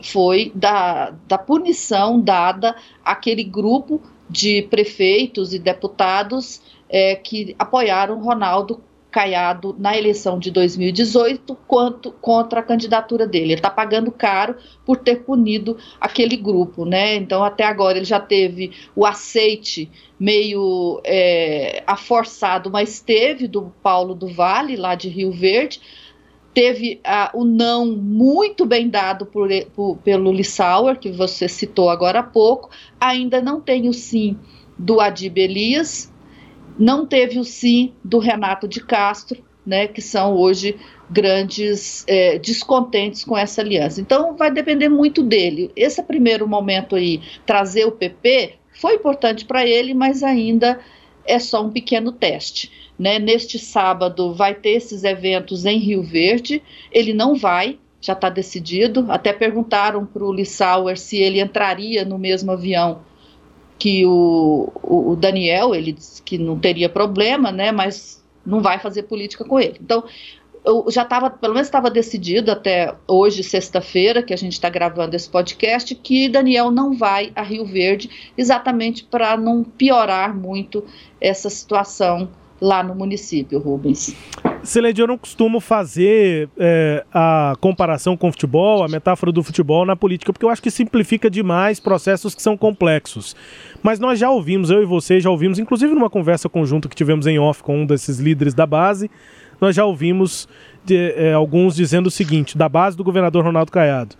foi 0.03 0.51
da, 0.55 1.11
da 1.29 1.39
punição 1.39 2.21
dada 2.21 2.75
àquele 3.05 3.45
grupo 3.45 4.01
de 4.29 4.63
prefeitos 4.63 5.53
e 5.53 5.59
deputados 5.59 6.63
é, 6.89 7.15
que 7.15 7.55
apoiaram 7.59 8.21
Ronaldo 8.21 8.83
Caiado 9.11 9.75
na 9.79 9.97
eleição 9.97 10.39
de 10.39 10.51
2018 10.51 11.57
quanto 11.67 12.13
contra 12.13 12.61
a 12.61 12.63
candidatura 12.63 13.27
dele. 13.27 13.47
Ele 13.47 13.55
está 13.55 13.71
pagando 13.71 14.13
caro 14.13 14.57
por 14.87 14.97
ter 14.97 15.25
punido 15.25 15.77
aquele 16.01 16.37
grupo, 16.37 16.85
né? 16.85 17.17
Então 17.17 17.43
até 17.43 17.65
agora 17.65 17.99
ele 17.99 18.05
já 18.05 18.21
teve 18.21 18.73
o 18.95 19.05
aceite 19.05 19.91
meio 20.19 21.01
é, 21.05 21.83
aforçado, 21.87 22.71
mas 22.71 23.01
teve 23.01 23.49
do 23.49 23.73
Paulo 23.83 24.15
do 24.15 24.29
Vale 24.29 24.77
lá 24.77 24.95
de 24.95 25.09
Rio 25.09 25.33
Verde. 25.33 25.81
Teve 26.53 27.01
ah, 27.05 27.31
o 27.33 27.45
não 27.45 27.87
muito 27.87 28.67
bem 28.67 28.89
dado 28.89 29.25
por, 29.25 29.49
por, 29.75 29.97
pelo 29.99 30.33
Lissauer, 30.33 30.99
que 30.99 31.11
você 31.11 31.49
citou 31.49 31.89
agora 31.89 32.21
há 32.21 32.25
pouco. 32.25 32.71
Ainda 33.01 33.41
não 33.41 33.61
tem 33.61 33.89
o 33.89 33.93
sim 33.93 34.37
do 34.77 35.01
Adib 35.01 35.39
Elias, 35.39 36.11
não 36.81 37.05
teve 37.05 37.39
o 37.39 37.45
sim 37.45 37.93
do 38.03 38.19
Renato 38.19 38.67
de 38.67 38.81
Castro, 38.81 39.45
né, 39.67 39.87
que 39.87 40.01
são 40.01 40.35
hoje 40.35 40.77
grandes 41.11 42.05
é, 42.09 42.39
descontentes 42.39 43.23
com 43.23 43.37
essa 43.37 43.61
aliança. 43.61 44.01
Então, 44.01 44.35
vai 44.35 44.51
depender 44.51 44.89
muito 44.89 45.23
dele. 45.23 45.71
Esse 45.77 46.03
primeiro 46.03 46.49
momento 46.49 46.97
aí, 46.97 47.21
trazer 47.45 47.85
o 47.85 47.93
PP, 47.93 48.55
foi 48.73 48.95
importante 48.95 49.45
para 49.45 49.67
ele, 49.67 49.93
mas 49.93 50.23
ainda 50.23 50.81
é 51.27 51.39
só 51.39 51.63
um 51.63 51.71
pequeno 51.71 52.13
teste. 52.13 52.73
Né? 52.99 53.19
Neste 53.19 53.59
sábado 53.59 54.33
vai 54.33 54.55
ter 54.55 54.71
esses 54.71 55.05
eventos 55.05 55.67
em 55.67 55.79
Rio 55.79 56.03
Verde, 56.03 56.63
ele 56.91 57.13
não 57.13 57.35
vai, 57.35 57.79
já 58.01 58.15
está 58.15 58.31
decidido. 58.31 59.05
Até 59.11 59.35
perguntaram 59.35 60.07
para 60.07 60.25
o 60.25 60.33
Lissauer 60.33 60.99
se 60.99 61.19
ele 61.19 61.41
entraria 61.43 62.07
no 62.07 62.19
mesmo 62.19 62.53
avião 62.53 63.03
que 63.81 64.05
o, 64.05 64.71
o, 64.83 65.17
Daniel, 65.17 65.75
ele 65.75 65.93
disse 65.93 66.21
que 66.21 66.37
não 66.37 66.59
teria 66.59 66.89
problema, 66.89 67.51
né, 67.51 67.73
mas 67.73 68.23
não 68.45 68.61
vai 68.61 68.79
fazer 68.79 69.05
política 69.05 69.43
com 69.43 69.59
ele. 69.59 69.79
Então, 69.83 70.05
eu 70.63 70.85
já 70.91 71.03
estava, 71.03 71.31
pelo 71.31 71.55
menos 71.55 71.67
estava 71.67 71.91
decidido 71.91 72.53
até 72.53 72.95
hoje, 73.09 73.43
sexta-feira, 73.43 74.23
que 74.23 74.35
a 74.35 74.37
gente 74.37 74.53
está 74.53 74.69
gravando 74.69 75.17
esse 75.17 75.29
podcast, 75.31 75.95
que 75.95 76.29
Daniel 76.29 76.71
não 76.71 76.93
vai 76.93 77.33
a 77.35 77.43
Rio 77.43 77.65
Verde, 77.65 78.33
exatamente 78.37 79.03
para 79.03 79.35
não 79.39 79.65
piorar 79.65 80.37
muito 80.37 80.85
essa 81.19 81.49
situação 81.49 82.29
lá 82.61 82.83
no 82.83 82.95
município, 82.95 83.59
Rubens. 83.59 84.15
Celede, 84.63 85.01
eu 85.01 85.07
não 85.07 85.17
costumo 85.17 85.59
fazer 85.59 86.49
é, 86.59 87.05
a 87.13 87.55
comparação 87.61 88.17
com 88.17 88.29
o 88.29 88.33
futebol, 88.33 88.85
a 88.85 88.89
metáfora 88.89 89.33
do 89.33 89.43
futebol 89.43 89.87
na 89.87 89.97
política, 89.97 90.33
porque 90.33 90.45
eu 90.45 90.51
acho 90.51 90.63
que 90.63 90.71
simplifica 90.71 91.31
demais 91.31 91.81
processos 91.81 92.35
que 92.35 92.43
são 92.43 92.57
complexos. 92.57 93.35
Mas 93.83 93.99
nós 93.99 94.19
já 94.19 94.31
ouvimos, 94.31 94.71
eu 94.71 94.83
e 94.83 94.87
você 94.87 95.19
já 95.19 95.31
ouvimos, 95.31 95.59
inclusive 95.59 95.95
numa 95.95 96.11
conversa 96.11 96.49
conjunta 96.49 96.89
que 96.89 96.97
tivemos 96.97 97.27
em 97.27 97.39
off 97.39 97.63
com 97.63 97.83
um 97.83 97.87
desses 97.87 98.19
líderes 98.19 98.53
da 98.53 98.67
base, 98.67 99.11
nós 99.61 99.75
já 99.75 99.85
ouvimos 99.85 100.47
de, 100.85 101.13
é, 101.13 101.33
alguns 101.33 101.75
dizendo 101.75 102.09
o 102.09 102.11
seguinte, 102.11 102.57
da 102.57 102.69
base 102.69 102.97
do 102.97 103.05
governador 103.05 103.45
Ronaldo 103.45 103.73
Caiado, 103.73 104.15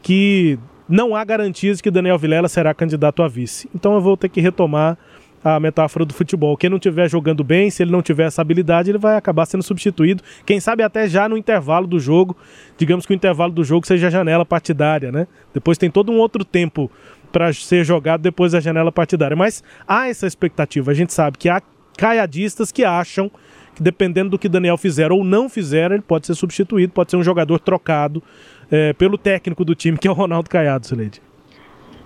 que 0.00 0.58
não 0.88 1.14
há 1.14 1.24
garantias 1.24 1.80
que 1.80 1.90
Daniel 1.90 2.18
Vilela 2.18 2.48
será 2.48 2.74
candidato 2.74 3.22
a 3.22 3.28
vice. 3.28 3.68
Então 3.74 3.94
eu 3.94 4.00
vou 4.00 4.16
ter 4.16 4.28
que 4.28 4.40
retomar 4.40 4.98
a 5.44 5.58
metáfora 5.58 6.04
do 6.04 6.14
futebol. 6.14 6.56
Quem 6.56 6.70
não 6.70 6.76
estiver 6.76 7.08
jogando 7.08 7.42
bem, 7.42 7.70
se 7.70 7.82
ele 7.82 7.90
não 7.90 8.02
tiver 8.02 8.24
essa 8.24 8.42
habilidade, 8.42 8.90
ele 8.90 8.98
vai 8.98 9.16
acabar 9.16 9.46
sendo 9.46 9.62
substituído. 9.62 10.22
Quem 10.46 10.60
sabe 10.60 10.82
até 10.82 11.08
já 11.08 11.28
no 11.28 11.36
intervalo 11.36 11.86
do 11.86 11.98
jogo, 11.98 12.36
digamos 12.78 13.06
que 13.06 13.12
o 13.12 13.14
intervalo 13.14 13.52
do 13.52 13.64
jogo 13.64 13.86
seja 13.86 14.06
a 14.06 14.10
janela 14.10 14.44
partidária, 14.44 15.10
né? 15.10 15.26
Depois 15.52 15.78
tem 15.78 15.90
todo 15.90 16.12
um 16.12 16.18
outro 16.18 16.44
tempo 16.44 16.90
para 17.32 17.52
ser 17.52 17.84
jogado 17.84 18.20
depois 18.20 18.52
da 18.52 18.60
janela 18.60 18.92
partidária. 18.92 19.36
Mas 19.36 19.64
há 19.88 20.08
essa 20.08 20.26
expectativa. 20.26 20.90
A 20.90 20.94
gente 20.94 21.12
sabe 21.12 21.38
que 21.38 21.48
há 21.48 21.62
caiadistas 21.96 22.70
que 22.70 22.84
acham 22.84 23.30
que 23.74 23.82
dependendo 23.82 24.30
do 24.30 24.38
que 24.38 24.48
Daniel 24.48 24.76
fizer 24.76 25.10
ou 25.10 25.24
não 25.24 25.48
fizer, 25.48 25.90
ele 25.90 26.02
pode 26.02 26.26
ser 26.26 26.34
substituído, 26.34 26.92
pode 26.92 27.10
ser 27.10 27.16
um 27.16 27.22
jogador 27.22 27.58
trocado 27.58 28.22
é, 28.70 28.92
pelo 28.92 29.16
técnico 29.16 29.64
do 29.64 29.74
time, 29.74 29.96
que 29.96 30.06
é 30.06 30.10
o 30.10 30.14
Ronaldo 30.14 30.48
Caiado, 30.48 30.86
Sileide. 30.86 31.22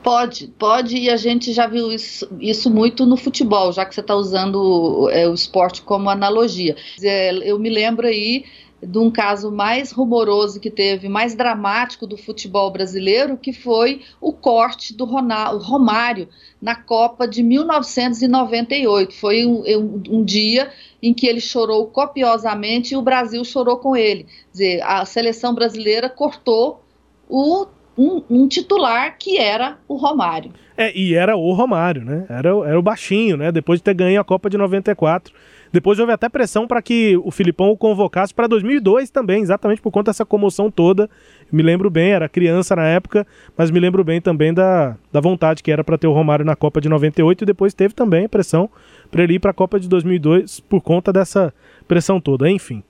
Pode, 0.07 0.47
pode, 0.57 0.97
e 0.97 1.11
a 1.11 1.16
gente 1.16 1.53
já 1.53 1.66
viu 1.66 1.90
isso, 1.90 2.29
isso 2.38 2.71
muito 2.71 3.05
no 3.05 3.16
futebol, 3.16 3.73
já 3.73 3.85
que 3.85 3.92
você 3.92 4.01
está 4.01 4.14
usando 4.14 5.11
é, 5.11 5.29
o 5.29 5.35
esporte 5.35 5.83
como 5.83 6.09
analogia. 6.09 6.77
É, 7.03 7.33
eu 7.42 7.59
me 7.59 7.69
lembro 7.69 8.07
aí 8.07 8.45
de 8.81 8.99
um 8.99 9.11
caso 9.11 9.51
mais 9.51 9.90
rumoroso 9.90 10.61
que 10.61 10.71
teve, 10.71 11.09
mais 11.09 11.35
dramático 11.35 12.07
do 12.07 12.16
futebol 12.16 12.71
brasileiro, 12.71 13.37
que 13.37 13.53
foi 13.53 14.03
o 14.21 14.33
corte 14.33 14.95
do 14.95 15.05
Ronaldo, 15.05 15.64
Romário 15.64 16.29
na 16.62 16.77
Copa 16.77 17.27
de 17.27 17.42
1998. 17.42 19.12
Foi 19.12 19.45
um, 19.45 19.64
um, 19.66 20.03
um, 20.19 20.25
dia 20.25 20.71
em 21.03 21.12
que 21.12 21.27
ele 21.27 21.40
chorou 21.40 21.85
copiosamente 21.88 22.95
e 22.95 22.97
o 22.97 23.03
Brasil 23.03 23.45
chorou 23.45 23.79
com 23.79 23.97
ele. 23.97 24.23
Quer 24.23 24.53
dizer, 24.53 24.83
a 24.85 25.05
seleção 25.05 25.53
brasileira 25.53 26.09
cortou 26.09 26.81
o, 27.29 27.66
um, 27.97 28.23
um 28.29 28.49
titular 28.49 29.17
que 29.19 29.39
era 29.39 29.79
o 29.89 29.97
Romário. 29.97 30.53
É, 30.77 30.97
e 30.97 31.15
era 31.15 31.37
o 31.37 31.53
Romário, 31.53 32.05
né? 32.05 32.27
Era, 32.29 32.51
era 32.67 32.79
o 32.79 32.83
baixinho, 32.83 33.37
né? 33.37 33.51
Depois 33.51 33.81
de 33.81 33.85
ter 33.85 33.95
ganho 33.95 34.21
a 34.21 34.25
Copa 34.25 34.51
de 34.51 34.59
94. 34.59 35.33
Depois 35.73 35.99
houve 35.99 36.13
até 36.13 36.29
pressão 36.29 36.67
para 36.67 36.81
que 36.81 37.17
o 37.25 37.31
Filipão 37.31 37.71
o 37.71 37.77
convocasse 37.77 38.33
para 38.33 38.47
2002 38.47 39.11
também, 39.11 39.43
exatamente 39.43 39.81
por 39.81 39.91
conta 39.91 40.11
dessa 40.11 40.25
comoção 40.25 40.71
toda. 40.71 41.09
Me 41.51 41.63
lembro 41.63 41.91
bem, 41.91 42.11
era 42.11 42.29
criança 42.29 42.77
na 42.77 42.87
época, 42.87 43.27
mas 43.57 43.71
me 43.71 43.81
lembro 43.81 44.05
bem 44.05 44.21
também 44.21 44.55
da, 44.55 44.97
da 45.13 45.21
vontade 45.21 45.63
que 45.63 45.71
era 45.71 45.83
para 45.83 45.99
ter 45.99 46.07
o 46.07 46.13
Romário 46.13 46.45
na 46.45 46.57
Copa 46.57 46.81
de 46.81 46.89
98 46.89 47.43
e 47.43 47.47
depois 47.47 47.75
teve 47.75 47.95
também 47.95 48.27
a 48.27 48.29
pressão 48.29 48.71
para 49.11 49.23
ele 49.23 49.35
ir 49.35 49.39
para 49.39 49.51
a 49.51 49.55
Copa 49.55 49.81
de 49.81 49.89
2002 49.89 50.61
por 50.61 50.81
conta 50.81 51.13
dessa 51.13 51.53
pressão 51.89 52.21
toda, 52.21 52.51
enfim. 52.51 52.83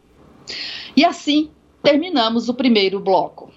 E 0.96 1.04
assim 1.04 1.50
terminamos 1.82 2.48
o 2.48 2.54
primeiro 2.54 3.00
bloco. 3.00 3.52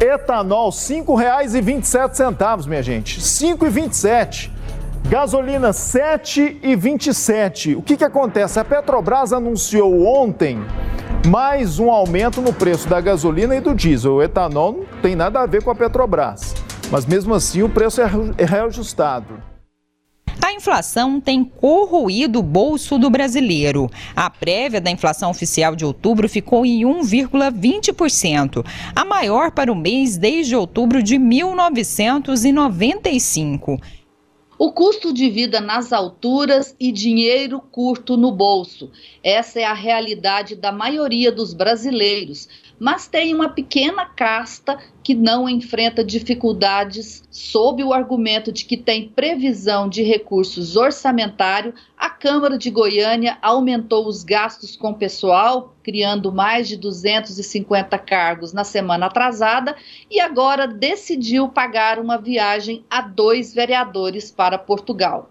Etanol, 0.00 0.70
R$ 0.70 0.76
5,27, 0.76 2.66
minha 2.66 2.82
gente. 2.82 3.18
R$ 3.18 3.22
5,27. 3.22 4.50
Gasolina, 5.08 5.68
R$ 5.68 5.72
7,27. 5.72 7.76
O 7.76 7.82
que, 7.82 7.96
que 7.96 8.04
acontece? 8.04 8.58
A 8.58 8.64
Petrobras 8.64 9.32
anunciou 9.32 10.06
ontem 10.06 10.64
mais 11.26 11.78
um 11.78 11.90
aumento 11.90 12.40
no 12.40 12.52
preço 12.52 12.88
da 12.88 13.00
gasolina 13.00 13.54
e 13.56 13.60
do 13.60 13.74
diesel. 13.74 14.14
O 14.14 14.22
etanol 14.22 14.72
não 14.72 15.00
tem 15.00 15.14
nada 15.14 15.40
a 15.40 15.46
ver 15.46 15.62
com 15.62 15.70
a 15.70 15.74
Petrobras, 15.74 16.54
mas 16.90 17.06
mesmo 17.06 17.34
assim 17.34 17.62
o 17.62 17.68
preço 17.68 18.00
é, 18.00 18.10
é 18.38 18.44
reajustado. 18.44 19.53
A 20.44 20.52
inflação 20.52 21.20
tem 21.22 21.42
corroído 21.42 22.40
o 22.40 22.42
bolso 22.42 22.98
do 22.98 23.08
brasileiro. 23.08 23.90
A 24.14 24.28
prévia 24.28 24.78
da 24.78 24.90
inflação 24.90 25.30
oficial 25.30 25.74
de 25.74 25.86
outubro 25.86 26.28
ficou 26.28 26.66
em 26.66 26.82
1,20%, 26.82 28.62
a 28.94 29.06
maior 29.06 29.52
para 29.52 29.72
o 29.72 29.74
mês 29.74 30.18
desde 30.18 30.54
outubro 30.54 31.02
de 31.02 31.18
1995 31.18 33.80
o 34.56 34.72
custo 34.72 35.12
de 35.12 35.28
vida 35.28 35.60
nas 35.60 35.92
alturas 35.92 36.76
e 36.78 36.92
dinheiro 36.92 37.60
curto 37.60 38.16
no 38.16 38.30
bolso. 38.30 38.90
Essa 39.22 39.60
é 39.60 39.64
a 39.64 39.74
realidade 39.74 40.54
da 40.54 40.70
maioria 40.70 41.32
dos 41.32 41.52
brasileiros, 41.52 42.48
mas 42.78 43.06
tem 43.06 43.34
uma 43.34 43.48
pequena 43.48 44.04
casta 44.06 44.78
que 45.02 45.14
não 45.14 45.48
enfrenta 45.48 46.02
dificuldades 46.02 47.22
sob 47.30 47.84
o 47.84 47.92
argumento 47.92 48.50
de 48.50 48.64
que 48.64 48.76
tem 48.76 49.08
previsão 49.08 49.88
de 49.88 50.02
recursos 50.02 50.76
orçamentário. 50.76 51.74
A 51.96 52.08
Câmara 52.10 52.56
de 52.58 52.70
Goiânia 52.70 53.38
aumentou 53.42 54.06
os 54.06 54.24
gastos 54.24 54.76
com 54.76 54.94
pessoal, 54.94 55.74
criando 55.82 56.32
mais 56.32 56.68
de 56.68 56.76
250 56.76 57.98
cargos 57.98 58.52
na 58.52 58.64
semana 58.64 59.06
atrasada 59.06 59.76
e 60.10 60.20
agora 60.20 60.66
decidiu 60.66 61.48
pagar 61.48 61.98
uma 61.98 62.16
viagem 62.16 62.84
a 62.90 63.00
dois 63.00 63.54
vereadores 63.54 64.30
para 64.30 64.58
Portugal. 64.58 65.30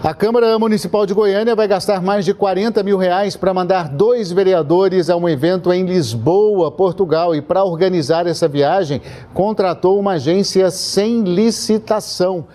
A 0.00 0.14
Câmara 0.14 0.58
Municipal 0.58 1.06
de 1.06 1.14
Goiânia 1.14 1.54
vai 1.54 1.68
gastar 1.68 2.02
mais 2.02 2.24
de 2.24 2.34
40 2.34 2.82
mil 2.82 2.96
reais 2.96 3.36
para 3.36 3.54
mandar 3.54 3.88
dois 3.88 4.32
vereadores 4.32 5.08
a 5.08 5.16
um 5.16 5.28
evento 5.28 5.72
em 5.72 5.84
Lisboa, 5.84 6.70
Portugal. 6.70 7.34
E 7.34 7.42
para 7.42 7.64
organizar 7.64 8.26
essa 8.26 8.48
viagem, 8.48 9.00
contratou 9.32 9.98
uma 10.00 10.12
agência 10.12 10.70
sem 10.70 11.22
licitação. 11.22 12.46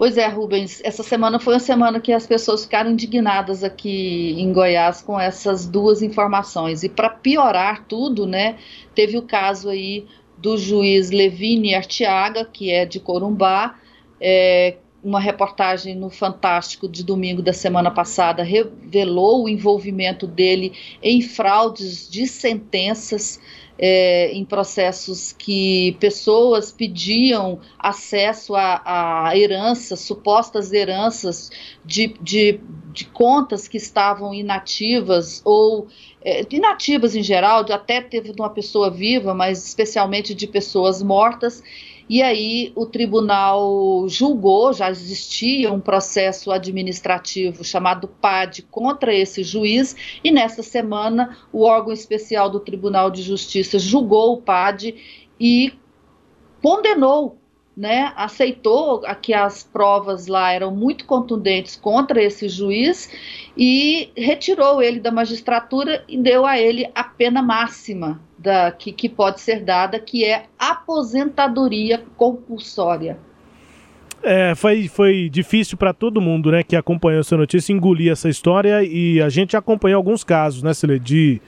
Pois 0.00 0.16
é, 0.16 0.26
Rubens, 0.28 0.80
essa 0.82 1.02
semana 1.02 1.38
foi 1.38 1.52
uma 1.52 1.60
semana 1.60 2.00
que 2.00 2.10
as 2.10 2.26
pessoas 2.26 2.64
ficaram 2.64 2.90
indignadas 2.90 3.62
aqui 3.62 4.34
em 4.38 4.50
Goiás 4.50 5.02
com 5.02 5.20
essas 5.20 5.66
duas 5.66 6.00
informações. 6.00 6.82
E 6.82 6.88
para 6.88 7.10
piorar 7.10 7.84
tudo, 7.86 8.26
né, 8.26 8.56
teve 8.94 9.18
o 9.18 9.22
caso 9.22 9.68
aí 9.68 10.06
do 10.38 10.56
juiz 10.56 11.10
Levine 11.10 11.74
Artiaga, 11.74 12.46
que 12.46 12.70
é 12.70 12.86
de 12.86 12.98
Corumbá, 12.98 13.78
é, 14.18 14.78
uma 15.02 15.20
reportagem 15.20 15.94
no 15.94 16.10
Fantástico 16.10 16.88
de 16.88 17.02
domingo 17.02 17.42
da 17.42 17.52
semana 17.52 17.90
passada 17.90 18.42
revelou 18.42 19.44
o 19.44 19.48
envolvimento 19.48 20.26
dele 20.26 20.72
em 21.02 21.22
fraudes 21.22 22.08
de 22.08 22.26
sentenças. 22.26 23.40
É, 23.82 24.30
em 24.34 24.44
processos 24.44 25.32
que 25.32 25.96
pessoas 25.98 26.70
pediam 26.70 27.60
acesso 27.78 28.54
a, 28.54 28.82
a 28.84 29.34
heranças, 29.34 30.00
supostas 30.00 30.70
heranças 30.70 31.50
de, 31.82 32.08
de, 32.20 32.60
de, 32.92 33.06
contas 33.06 33.66
que 33.66 33.78
estavam 33.78 34.34
inativas 34.34 35.40
ou 35.46 35.88
é, 36.22 36.44
inativas 36.50 37.16
em 37.16 37.22
geral, 37.22 37.64
até 37.72 38.02
teve 38.02 38.34
de 38.34 38.42
uma 38.42 38.50
pessoa 38.50 38.90
viva, 38.90 39.32
mas 39.32 39.66
especialmente 39.66 40.34
de 40.34 40.46
pessoas 40.46 41.02
mortas. 41.02 41.62
E 42.10 42.22
aí 42.22 42.72
o 42.74 42.86
tribunal 42.86 44.04
julgou, 44.08 44.72
já 44.72 44.90
existia 44.90 45.72
um 45.72 45.78
processo 45.78 46.50
administrativo 46.50 47.62
chamado 47.62 48.08
PAD 48.08 48.62
contra 48.62 49.14
esse 49.14 49.44
juiz, 49.44 49.94
e 50.24 50.32
nessa 50.32 50.60
semana 50.60 51.38
o 51.52 51.62
órgão 51.62 51.92
especial 51.92 52.50
do 52.50 52.58
Tribunal 52.58 53.12
de 53.12 53.22
Justiça 53.22 53.78
julgou 53.78 54.32
o 54.32 54.42
PAD 54.42 54.96
e 55.38 55.72
condenou 56.60 57.38
né, 57.76 58.12
aceitou 58.16 59.02
que 59.22 59.32
as 59.32 59.62
provas 59.62 60.26
lá 60.26 60.50
eram 60.50 60.74
muito 60.74 61.06
contundentes 61.06 61.76
contra 61.76 62.20
esse 62.20 62.48
juiz 62.48 63.08
e 63.56 64.10
retirou 64.16 64.82
ele 64.82 64.98
da 64.98 65.12
magistratura 65.12 66.04
e 66.08 66.18
deu 66.18 66.44
a 66.44 66.58
ele 66.58 66.90
a 66.92 67.04
pena 67.04 67.40
máxima 67.40 68.20
da, 68.40 68.70
que, 68.72 68.92
que 68.92 69.08
pode 69.08 69.40
ser 69.40 69.62
dada, 69.64 69.98
que 69.98 70.24
é 70.24 70.46
aposentadoria 70.58 72.02
compulsória. 72.16 73.18
É, 74.22 74.54
foi, 74.54 74.88
foi 74.88 75.28
difícil 75.30 75.78
para 75.78 75.94
todo 75.94 76.20
mundo 76.20 76.50
né, 76.50 76.62
que 76.62 76.76
acompanhou 76.76 77.20
essa 77.20 77.36
notícia 77.36 77.72
engolir 77.72 78.12
essa 78.12 78.28
história 78.28 78.82
e 78.82 79.20
a 79.20 79.28
gente 79.28 79.56
acompanhou 79.56 79.96
alguns 79.96 80.22
casos, 80.22 80.62
né, 80.62 80.74
Cele, 80.74 80.98
de 80.98 81.40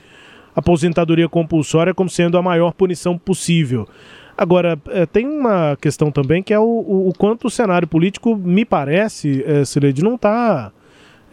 aposentadoria 0.55 1.29
compulsória 1.29 1.93
como 1.93 2.09
sendo 2.09 2.37
a 2.37 2.41
maior 2.41 2.73
punição 2.73 3.17
possível. 3.17 3.87
Agora, 4.35 4.79
é, 4.89 5.05
tem 5.05 5.27
uma 5.27 5.77
questão 5.79 6.11
também 6.11 6.41
que 6.41 6.53
é 6.53 6.59
o, 6.59 6.63
o, 6.63 7.09
o 7.09 7.13
quanto 7.13 7.45
o 7.47 7.51
cenário 7.51 7.87
político, 7.87 8.35
me 8.35 8.65
parece, 8.65 9.43
é, 9.45 9.63
Cileide, 9.65 10.03
não 10.03 10.15
está 10.15 10.71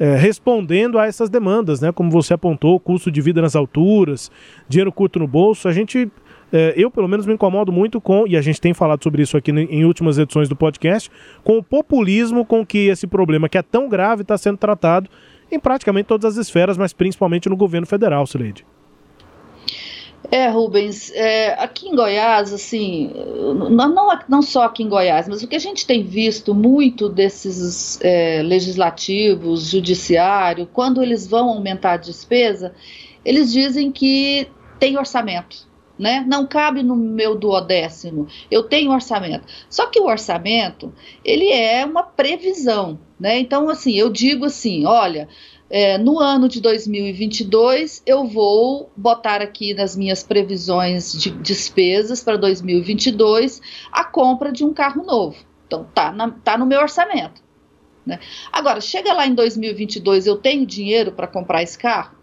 é, 0.00 0.16
respondendo 0.16 0.98
a 0.98 1.06
essas 1.06 1.28
demandas, 1.28 1.82
né? 1.82 1.92
Como 1.92 2.10
você 2.10 2.32
apontou, 2.32 2.80
custo 2.80 3.10
de 3.10 3.20
vida 3.20 3.42
nas 3.42 3.54
alturas, 3.54 4.30
dinheiro 4.66 4.90
curto 4.90 5.18
no 5.18 5.28
bolso. 5.28 5.68
A 5.68 5.72
gente, 5.72 6.10
é, 6.50 6.72
eu 6.74 6.90
pelo 6.90 7.06
menos 7.06 7.26
me 7.26 7.34
incomodo 7.34 7.70
muito 7.70 8.00
com, 8.00 8.26
e 8.26 8.34
a 8.34 8.40
gente 8.40 8.58
tem 8.58 8.72
falado 8.72 9.02
sobre 9.02 9.20
isso 9.22 9.36
aqui 9.36 9.50
em 9.50 9.84
últimas 9.84 10.16
edições 10.18 10.48
do 10.48 10.56
podcast, 10.56 11.10
com 11.44 11.58
o 11.58 11.62
populismo 11.62 12.46
com 12.46 12.64
que 12.64 12.88
esse 12.88 13.06
problema, 13.06 13.46
que 13.46 13.58
é 13.58 13.62
tão 13.62 13.90
grave, 13.90 14.22
está 14.22 14.38
sendo 14.38 14.56
tratado 14.56 15.10
em 15.52 15.60
praticamente 15.60 16.06
todas 16.06 16.24
as 16.24 16.46
esferas, 16.46 16.78
mas 16.78 16.94
principalmente 16.94 17.50
no 17.50 17.56
governo 17.56 17.86
federal, 17.86 18.26
Cileide. 18.26 18.64
É, 20.30 20.48
Rubens, 20.48 21.10
é, 21.12 21.54
aqui 21.54 21.88
em 21.88 21.94
Goiás, 21.94 22.52
assim, 22.52 23.10
não, 23.70 24.08
não, 24.28 24.42
só 24.42 24.64
aqui 24.64 24.82
em 24.82 24.88
Goiás, 24.88 25.26
mas 25.28 25.42
o 25.42 25.48
que 25.48 25.56
a 25.56 25.60
gente 25.60 25.86
tem 25.86 26.02
visto 26.04 26.54
muito 26.54 27.08
desses 27.08 27.98
é, 28.02 28.42
legislativos, 28.42 29.70
judiciário, 29.70 30.68
quando 30.72 31.02
eles 31.02 31.26
vão 31.26 31.48
aumentar 31.48 31.92
a 31.92 31.96
despesa, 31.96 32.74
eles 33.24 33.50
dizem 33.52 33.90
que 33.90 34.46
tem 34.78 34.98
orçamento. 34.98 35.68
né? 35.98 36.24
Não 36.26 36.46
cabe 36.46 36.82
no 36.82 36.96
meu 36.96 37.34
duodécimo. 37.36 38.26
Eu 38.50 38.62
tenho 38.62 38.90
orçamento. 38.90 39.44
Só 39.68 39.86
que 39.86 40.00
o 40.00 40.06
orçamento, 40.06 40.92
ele 41.22 41.50
é 41.50 41.84
uma 41.84 42.02
previsão, 42.02 42.98
né? 43.18 43.38
Então, 43.38 43.68
assim, 43.68 43.92
eu 43.94 44.08
digo 44.08 44.46
assim, 44.46 44.86
olha, 44.86 45.28
é, 45.70 45.96
no 45.96 46.18
ano 46.18 46.48
de 46.48 46.60
2022, 46.60 48.02
eu 48.04 48.26
vou 48.26 48.90
botar 48.96 49.40
aqui 49.40 49.72
nas 49.72 49.96
minhas 49.96 50.20
previsões 50.20 51.12
de 51.12 51.30
despesas 51.30 52.24
para 52.24 52.36
2022 52.36 53.62
a 53.92 54.02
compra 54.02 54.50
de 54.50 54.64
um 54.64 54.74
carro 54.74 55.04
novo. 55.04 55.36
Então, 55.68 55.86
tá, 55.94 56.10
na, 56.10 56.32
tá 56.32 56.58
no 56.58 56.66
meu 56.66 56.80
orçamento. 56.80 57.40
Né? 58.04 58.18
Agora, 58.50 58.80
chega 58.80 59.12
lá 59.12 59.24
em 59.28 59.34
2022, 59.34 60.26
eu 60.26 60.36
tenho 60.36 60.66
dinheiro 60.66 61.12
para 61.12 61.28
comprar 61.28 61.62
esse 61.62 61.78
carro? 61.78 62.18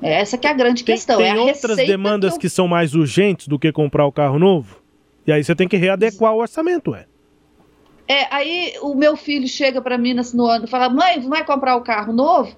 Essa 0.00 0.38
que 0.38 0.46
é 0.46 0.50
a 0.50 0.54
grande 0.54 0.84
tem, 0.84 0.94
questão. 0.94 1.18
Tem 1.18 1.30
é 1.30 1.38
outras 1.38 1.76
demandas 1.76 2.30
que, 2.30 2.36
eu... 2.36 2.40
que, 2.42 2.48
são 2.48 2.66
mais 2.66 2.94
urgentes 2.94 3.48
do 3.48 3.58
que 3.58 3.70
comprar 3.70 4.06
o 4.06 4.12
carro 4.12 4.38
novo? 4.38 4.80
E 5.26 5.32
aí 5.32 5.44
você 5.44 5.54
tem 5.54 5.68
que 5.68 5.76
readequar 5.76 6.32
o 6.32 6.38
orçamento, 6.38 6.94
é. 6.94 7.04
É, 8.08 8.26
aí 8.34 8.74
o 8.80 8.94
meu 8.94 9.16
filho 9.16 9.46
chega 9.46 9.82
para 9.82 9.98
mim 9.98 10.14
no 10.34 10.46
ano 10.46 10.64
e 10.64 10.68
fala: 10.68 10.88
mãe, 10.88 11.20
vai 11.20 11.44
comprar 11.44 11.76
o 11.76 11.80
um 11.80 11.84
carro 11.84 12.12
novo? 12.12 12.56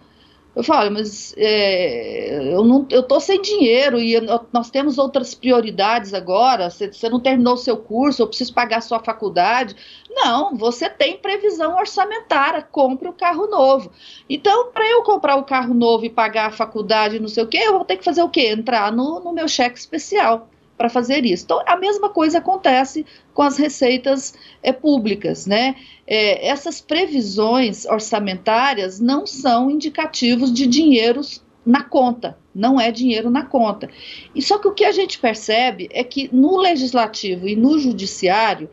Eu 0.54 0.64
falo, 0.64 0.90
mas 0.90 1.32
é, 1.36 2.52
eu 2.52 2.64
não, 2.64 2.84
eu 2.90 3.04
tô 3.04 3.20
sem 3.20 3.40
dinheiro 3.40 4.00
e 4.00 4.14
eu, 4.14 4.22
nós 4.52 4.68
temos 4.68 4.98
outras 4.98 5.32
prioridades 5.32 6.12
agora. 6.12 6.68
Você, 6.68 6.92
você 6.92 7.08
não 7.08 7.20
terminou 7.20 7.54
o 7.54 7.56
seu 7.56 7.76
curso, 7.76 8.22
eu 8.22 8.26
preciso 8.26 8.52
pagar 8.52 8.80
sua 8.80 8.98
faculdade. 8.98 9.76
Não, 10.10 10.56
você 10.56 10.90
tem 10.90 11.16
previsão 11.16 11.76
orçamentária, 11.76 12.62
compre 12.62 13.08
o 13.08 13.12
um 13.12 13.14
carro 13.14 13.46
novo. 13.46 13.92
Então, 14.28 14.72
para 14.72 14.88
eu 14.88 15.02
comprar 15.04 15.36
o 15.36 15.40
um 15.40 15.44
carro 15.44 15.72
novo 15.72 16.04
e 16.04 16.10
pagar 16.10 16.46
a 16.48 16.52
faculdade, 16.52 17.20
não 17.20 17.28
sei 17.28 17.44
o 17.44 17.48
quê, 17.48 17.58
eu 17.58 17.72
vou 17.72 17.84
ter 17.84 17.96
que 17.96 18.04
fazer 18.04 18.22
o 18.22 18.28
quê? 18.28 18.48
Entrar 18.48 18.90
no, 18.92 19.20
no 19.20 19.32
meu 19.32 19.46
cheque 19.46 19.78
especial 19.78 20.48
para 20.80 20.88
fazer 20.88 21.26
isso. 21.26 21.44
Então, 21.44 21.62
a 21.66 21.76
mesma 21.76 22.08
coisa 22.08 22.38
acontece 22.38 23.04
com 23.34 23.42
as 23.42 23.58
receitas 23.58 24.32
é, 24.62 24.72
públicas, 24.72 25.44
né? 25.44 25.76
É, 26.06 26.48
essas 26.48 26.80
previsões 26.80 27.84
orçamentárias 27.84 28.98
não 28.98 29.26
são 29.26 29.70
indicativos 29.70 30.50
de 30.50 30.66
dinheiros 30.66 31.44
na 31.66 31.84
conta, 31.84 32.38
não 32.54 32.80
é 32.80 32.90
dinheiro 32.90 33.28
na 33.28 33.44
conta. 33.44 33.90
E 34.34 34.40
só 34.40 34.56
que 34.56 34.68
o 34.68 34.72
que 34.72 34.86
a 34.86 34.90
gente 34.90 35.18
percebe 35.18 35.86
é 35.92 36.02
que 36.02 36.34
no 36.34 36.56
legislativo 36.56 37.46
e 37.46 37.54
no 37.54 37.78
judiciário 37.78 38.70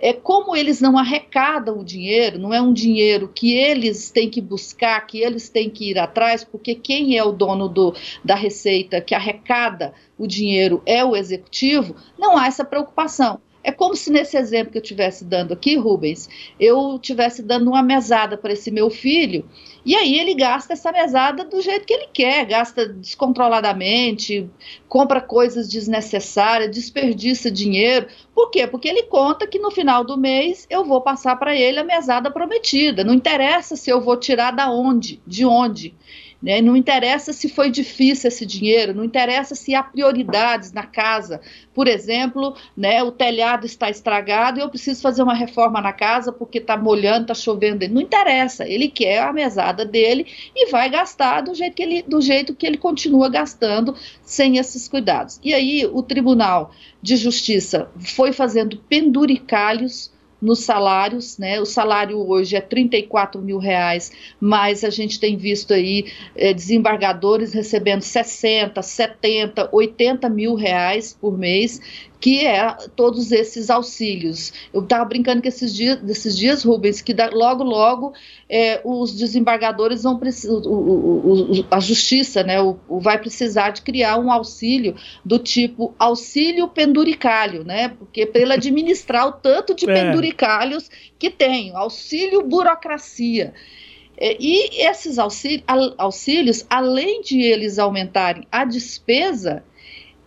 é 0.00 0.12
como 0.12 0.56
eles 0.56 0.80
não 0.80 0.96
arrecadam 0.96 1.78
o 1.78 1.84
dinheiro, 1.84 2.38
não 2.38 2.52
é 2.52 2.60
um 2.60 2.72
dinheiro 2.72 3.30
que 3.32 3.54
eles 3.54 4.10
têm 4.10 4.30
que 4.30 4.40
buscar, 4.40 5.06
que 5.06 5.18
eles 5.18 5.48
têm 5.48 5.68
que 5.68 5.90
ir 5.90 5.98
atrás, 5.98 6.42
porque 6.42 6.74
quem 6.74 7.16
é 7.16 7.22
o 7.22 7.32
dono 7.32 7.68
do, 7.68 7.94
da 8.24 8.34
receita 8.34 9.00
que 9.00 9.14
arrecada 9.14 9.92
o 10.18 10.26
dinheiro 10.26 10.82
é 10.86 11.04
o 11.04 11.14
executivo, 11.14 11.94
não 12.18 12.36
há 12.36 12.46
essa 12.46 12.64
preocupação. 12.64 13.40
É 13.62 13.70
como 13.70 13.94
se 13.94 14.10
nesse 14.10 14.36
exemplo 14.36 14.72
que 14.72 14.78
eu 14.78 14.82
estivesse 14.82 15.24
dando 15.24 15.52
aqui, 15.52 15.76
Rubens, 15.76 16.28
eu 16.58 16.96
estivesse 16.96 17.42
dando 17.42 17.68
uma 17.68 17.82
mesada 17.82 18.38
para 18.38 18.52
esse 18.52 18.70
meu 18.70 18.88
filho, 18.88 19.44
e 19.84 19.94
aí 19.94 20.18
ele 20.18 20.34
gasta 20.34 20.72
essa 20.72 20.90
mesada 20.92 21.44
do 21.44 21.60
jeito 21.60 21.86
que 21.86 21.92
ele 21.92 22.08
quer, 22.12 22.44
gasta 22.46 22.86
descontroladamente, 22.86 24.48
compra 24.88 25.20
coisas 25.20 25.68
desnecessárias, 25.68 26.70
desperdiça 26.70 27.50
dinheiro. 27.50 28.06
Por 28.34 28.50
quê? 28.50 28.66
Porque 28.66 28.88
ele 28.88 29.04
conta 29.04 29.46
que 29.46 29.58
no 29.58 29.70
final 29.70 30.04
do 30.04 30.18
mês 30.18 30.66
eu 30.70 30.84
vou 30.84 31.00
passar 31.00 31.36
para 31.36 31.54
ele 31.54 31.78
a 31.78 31.84
mesada 31.84 32.30
prometida. 32.30 33.04
Não 33.04 33.14
interessa 33.14 33.76
se 33.76 33.90
eu 33.90 34.00
vou 34.00 34.16
tirar 34.16 34.50
da 34.50 34.70
onde, 34.70 35.20
de 35.26 35.44
onde. 35.44 35.94
Né? 36.42 36.62
Não 36.62 36.76
interessa 36.76 37.32
se 37.32 37.48
foi 37.48 37.70
difícil 37.70 38.28
esse 38.28 38.46
dinheiro, 38.46 38.94
não 38.94 39.04
interessa 39.04 39.54
se 39.54 39.74
há 39.74 39.82
prioridades 39.82 40.72
na 40.72 40.84
casa. 40.84 41.40
Por 41.74 41.86
exemplo, 41.86 42.56
né, 42.76 43.02
o 43.02 43.12
telhado 43.12 43.66
está 43.66 43.90
estragado 43.90 44.58
e 44.58 44.62
eu 44.62 44.68
preciso 44.68 45.02
fazer 45.02 45.22
uma 45.22 45.34
reforma 45.34 45.80
na 45.80 45.92
casa 45.92 46.32
porque 46.32 46.58
está 46.58 46.76
molhando, 46.76 47.22
está 47.22 47.34
chovendo. 47.34 47.86
Não 47.88 48.00
interessa, 48.00 48.66
ele 48.66 48.88
quer 48.88 49.20
a 49.22 49.32
mesada 49.32 49.84
dele 49.84 50.26
e 50.54 50.70
vai 50.70 50.88
gastar 50.88 51.42
do 51.42 51.54
jeito 51.54 51.74
que 51.74 51.82
ele, 51.82 52.02
do 52.02 52.20
jeito 52.20 52.54
que 52.54 52.66
ele 52.66 52.78
continua 52.78 53.28
gastando 53.28 53.94
sem 54.22 54.56
esses 54.56 54.88
cuidados. 54.88 55.38
E 55.44 55.52
aí 55.52 55.86
o 55.86 56.02
Tribunal 56.02 56.72
de 57.02 57.16
Justiça 57.16 57.90
foi 57.98 58.32
fazendo 58.32 58.76
penduricalhos 58.88 60.10
nos 60.40 60.60
salários, 60.60 61.36
né? 61.38 61.60
O 61.60 61.66
salário 61.66 62.18
hoje 62.18 62.56
é 62.56 62.60
34 62.60 63.40
mil 63.40 63.58
reais, 63.58 64.10
mas 64.40 64.84
a 64.84 64.90
gente 64.90 65.20
tem 65.20 65.36
visto 65.36 65.74
aí 65.74 66.10
é, 66.34 66.54
desembargadores 66.54 67.52
recebendo 67.52 68.02
60, 68.02 68.80
70, 68.80 69.68
80 69.72 70.28
mil 70.28 70.54
reais 70.54 71.16
por 71.20 71.36
mês 71.36 71.80
que 72.20 72.44
é 72.46 72.76
todos 72.94 73.32
esses 73.32 73.70
auxílios. 73.70 74.52
Eu 74.74 74.82
estava 74.82 75.04
brincando 75.06 75.40
que 75.40 75.48
esses 75.48 75.74
dias, 75.74 75.98
desses 76.00 76.36
dias, 76.36 76.62
Rubens, 76.62 77.00
que 77.00 77.14
logo, 77.32 77.64
logo 77.64 78.12
é, 78.48 78.80
os 78.84 79.16
desembargadores 79.16 80.02
vão 80.02 80.18
precisar, 80.18 80.60
a 81.70 81.80
justiça, 81.80 82.42
né, 82.42 82.60
o, 82.60 82.78
o, 82.86 83.00
vai 83.00 83.18
precisar 83.18 83.70
de 83.70 83.80
criar 83.80 84.18
um 84.18 84.30
auxílio 84.30 84.94
do 85.24 85.38
tipo 85.38 85.94
auxílio 85.98 86.68
penduricalho, 86.68 87.64
né, 87.64 87.88
porque 87.88 88.26
para 88.26 88.42
ele 88.42 88.52
administrar 88.52 89.26
o 89.26 89.32
tanto 89.32 89.74
de 89.74 89.88
é. 89.90 89.94
penduricalhos 89.94 90.90
que 91.18 91.30
tem, 91.30 91.74
auxílio 91.74 92.42
burocracia. 92.42 93.54
É, 94.18 94.36
e 94.38 94.86
esses 94.86 95.18
auxílios, 95.18 95.64
auxílios, 95.96 96.66
além 96.68 97.22
de 97.22 97.40
eles 97.40 97.78
aumentarem 97.78 98.46
a 98.52 98.66
despesa, 98.66 99.64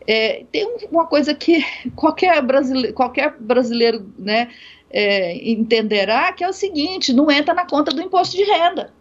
é, 0.08 0.46
tem 0.52 0.78
uma 0.92 1.06
coisa 1.06 1.34
que 1.34 1.64
qualquer 1.96 2.42
brasileiro, 2.42 2.94
qualquer 2.94 3.36
brasileiro 3.40 4.06
né, 4.18 4.50
é, 4.90 5.50
entenderá, 5.50 6.32
que 6.34 6.44
é 6.44 6.50
o 6.50 6.54
seguinte, 6.54 7.14
não 7.14 7.30
entra 7.32 7.54
na 7.54 7.66
conta 7.66 7.92
do 7.92 8.02
imposto 8.02 8.36
de 8.36 8.44
renda. 8.44 8.94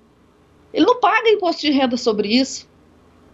Ele 0.72 0.86
não 0.86 0.98
paga 1.00 1.28
imposto 1.28 1.62
de 1.62 1.70
renda 1.70 1.96
sobre 1.96 2.28
isso. 2.28 2.68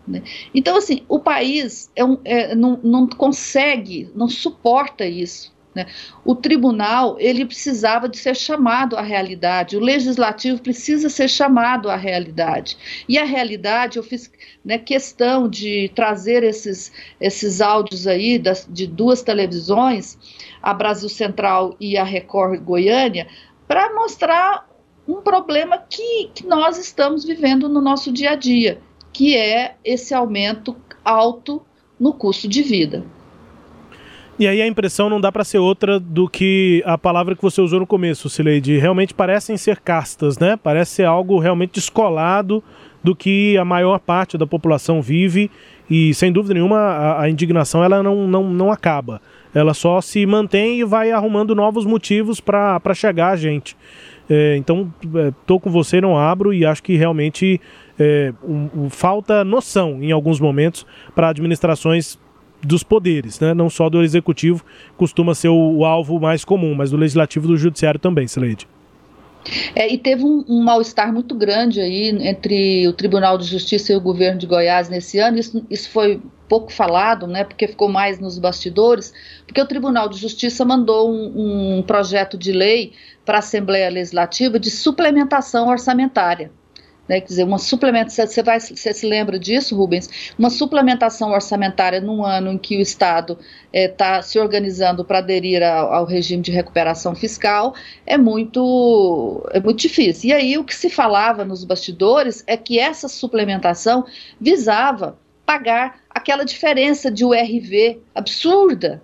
Né? 0.07 0.23
Então, 0.55 0.77
assim, 0.77 1.05
o 1.09 1.21
país 1.21 1.91
é 1.95 2.05
um, 2.05 2.19
é, 2.25 2.55
não, 2.55 2.81
não 2.83 3.07
consegue, 3.07 4.11
não 4.15 4.29
suporta 4.29 5.07
isso. 5.07 5.55
Né? 5.79 5.87
O 6.25 6.35
tribunal 6.35 7.17
ele 7.21 7.47
precisava 7.47 8.09
de 8.09 8.19
ser 8.19 8.35
chamado 8.35 8.97
à 8.97 9.01
realidade, 9.01 9.77
o 9.77 9.81
legislativo 9.81 10.61
precisa 10.61 11.09
ser 11.09 11.29
chamado 11.29 11.89
à 11.89 11.95
realidade. 11.95 12.77
E 13.09 13.17
a 13.17 13.25
realidade, 13.25 13.97
eu 13.97 14.03
fiz 14.03 14.29
né, 14.65 14.77
questão 14.77 15.49
de 15.49 15.89
trazer 15.95 16.43
esses, 16.43 16.91
esses 17.21 17.61
áudios 17.61 18.09
aí 18.09 18.41
das, 18.41 18.67
de 18.69 18.89
duas 18.89 19.23
televisões, 19.23 20.19
a 20.61 20.75
Brasil 20.75 21.09
Central 21.09 21.77
e 21.79 21.97
a 21.97 22.03
Record 22.03 22.61
Goiânia, 22.61 23.29
para 23.69 23.95
mostrar 23.95 24.69
um 25.07 25.23
problema 25.23 25.79
que, 25.79 26.29
que 26.35 26.45
nós 26.45 26.77
estamos 26.77 27.25
vivendo 27.25 27.69
no 27.69 27.81
nosso 27.81 28.11
dia 28.11 28.33
a 28.33 28.35
dia, 28.35 28.81
que 29.13 29.37
é 29.37 29.77
esse 29.85 30.13
aumento 30.13 30.77
alto 31.05 31.63
no 32.01 32.13
custo 32.13 32.49
de 32.49 32.63
vida. 32.63 33.05
E 34.39 34.47
aí 34.47 34.63
a 34.63 34.67
impressão 34.69 35.11
não 35.11 35.21
dá 35.21 35.33
para 35.33 35.43
ser 35.43 35.59
outra 35.59 35.99
do 35.99 36.29
que 36.29 36.81
a 36.87 36.97
palavra 36.97 37.35
que 37.35 37.43
você 37.43 37.61
usou 37.61 37.81
no 37.81 37.87
começo, 37.87 38.31
Sileide. 38.31 38.79
Realmente 38.79 39.13
parecem 39.13 39.57
ser 39.57 39.81
castas, 39.81 40.39
né? 40.39 40.57
Parece 40.57 40.93
ser 40.93 41.05
algo 41.07 41.41
realmente 41.41 41.73
descolado 41.73 42.63
do 43.03 43.17
que 43.17 43.59
a 43.59 43.65
maior 43.65 43.99
parte 43.99 44.39
da 44.39 44.47
população 44.47 45.03
vive 45.03 45.51
e, 45.91 46.15
sem 46.15 46.31
dúvida 46.31 46.55
nenhuma, 46.55 46.79
a, 46.79 47.23
a 47.23 47.31
indignação 47.31 47.83
ela 47.83 48.01
não, 48.01 48.29
não, 48.29 48.49
não 48.49 48.71
acaba. 48.71 49.21
Ela 49.53 49.75
só 49.75 50.01
se 50.01 50.25
mantém 50.25 50.79
e 50.79 50.85
vai 50.85 51.11
arrumando 51.11 51.53
novos 51.53 51.85
motivos 51.85 52.39
para 52.39 52.95
chegar 52.95 53.31
a 53.31 53.37
gente. 53.37 53.77
É, 54.31 54.57
então, 54.57 54.93
estou 55.03 55.57
é, 55.57 55.61
com 55.61 55.71
você, 55.71 56.01
não 56.01 56.17
abro 56.17 56.55
e 56.55 56.65
acho 56.65 56.83
que 56.83 56.97
realmente 56.97 57.61
é, 57.99 58.33
um, 58.45 58.69
um, 58.85 58.91
falta 58.91 59.43
noção 59.43 59.99
em 60.03 60.13
alguns 60.13 60.39
momentos 60.39 60.87
para 61.15 61.31
administrações 61.31 62.19
dos 62.63 62.83
poderes, 62.83 63.39
né? 63.41 63.55
não 63.55 63.71
só 63.71 63.89
do 63.89 64.03
executivo, 64.03 64.65
costuma 64.97 65.35
ser 65.35 65.49
o, 65.49 65.79
o 65.79 65.85
alvo 65.85 66.19
mais 66.19 66.45
comum, 66.45 66.75
mas 66.75 66.91
do 66.91 66.97
legislativo 66.97 67.47
e 67.47 67.49
do 67.49 67.57
judiciário 67.57 68.01
também, 68.01 68.27
Sileide. 68.27 68.67
É, 69.75 69.91
e 69.91 69.97
teve 69.97 70.25
um, 70.25 70.45
um 70.49 70.63
mal-estar 70.63 71.13
muito 71.13 71.35
grande 71.35 71.81
aí 71.81 72.09
entre 72.09 72.87
o 72.87 72.93
Tribunal 72.93 73.39
de 73.39 73.45
Justiça 73.45 73.93
e 73.93 73.97
o 73.97 74.01
governo 74.01 74.39
de 74.39 74.47
Goiás 74.47 74.89
nesse 74.89 75.19
ano. 75.19 75.39
Isso, 75.39 75.65
isso 75.71 75.89
foi 75.91 76.21
pouco 76.49 76.73
falado, 76.73 77.27
né, 77.27 77.45
porque 77.45 77.69
ficou 77.69 77.89
mais 77.89 78.19
nos 78.19 78.39
bastidores, 78.39 79.13
porque 79.47 79.61
o 79.61 79.67
Tribunal 79.67 80.09
de 80.09 80.19
Justiça 80.19 80.65
mandou 80.65 81.11
um, 81.11 81.79
um 81.79 81.83
projeto 81.83 82.39
de 82.39 82.53
lei 82.53 82.93
para 83.25 83.37
a 83.37 83.39
Assembleia 83.41 83.91
Legislativa 83.91 84.59
de 84.59 84.71
suplementação 84.71 85.69
orçamentária 85.69 86.51
né, 87.09 87.21
quer 87.21 87.27
dizer, 87.27 87.45
uma 87.45 87.59
suplementação, 87.59 88.27
você, 88.27 88.43
vai, 88.43 88.61
você 88.61 88.93
se 88.93 89.07
lembra 89.07 89.39
disso, 89.39 89.75
Rubens? 89.75 90.35
Uma 90.39 90.51
suplementação 90.51 91.31
orçamentária 91.31 92.01
num 92.01 92.25
ano 92.25 92.53
em 92.53 92.59
que 92.59 92.77
o 92.77 92.81
Estado 92.81 93.39
está 93.73 94.17
eh, 94.17 94.19
é, 94.19 94.23
se 94.23 94.39
organizando 94.39 95.05
para 95.05 95.19
aderir 95.19 95.63
ao, 95.63 95.93
ao, 95.93 96.05
regime 96.05 96.43
de 96.43 96.53
recuperação 96.53 97.15
fiscal 97.15 97.75
é 98.07 98.19
muito, 98.19 99.43
é 99.53 99.61
muito 99.61 99.81
difícil. 99.81 100.31
E 100.31 100.33
aí 100.33 100.59
o 100.59 100.65
que 100.65 100.75
se 100.75 100.91
falava 100.91 101.45
nos 101.45 101.65
bastidores 101.65 102.45
é 102.47 102.57
que 102.57 102.79
essa 102.79 103.09
suplementação 103.09 104.05
visava 104.39 105.19
pagar 105.47 106.01
aquela 106.11 106.45
diferença 106.45 107.11
de 107.11 107.25
URV 107.25 108.03
absurda 108.15 109.03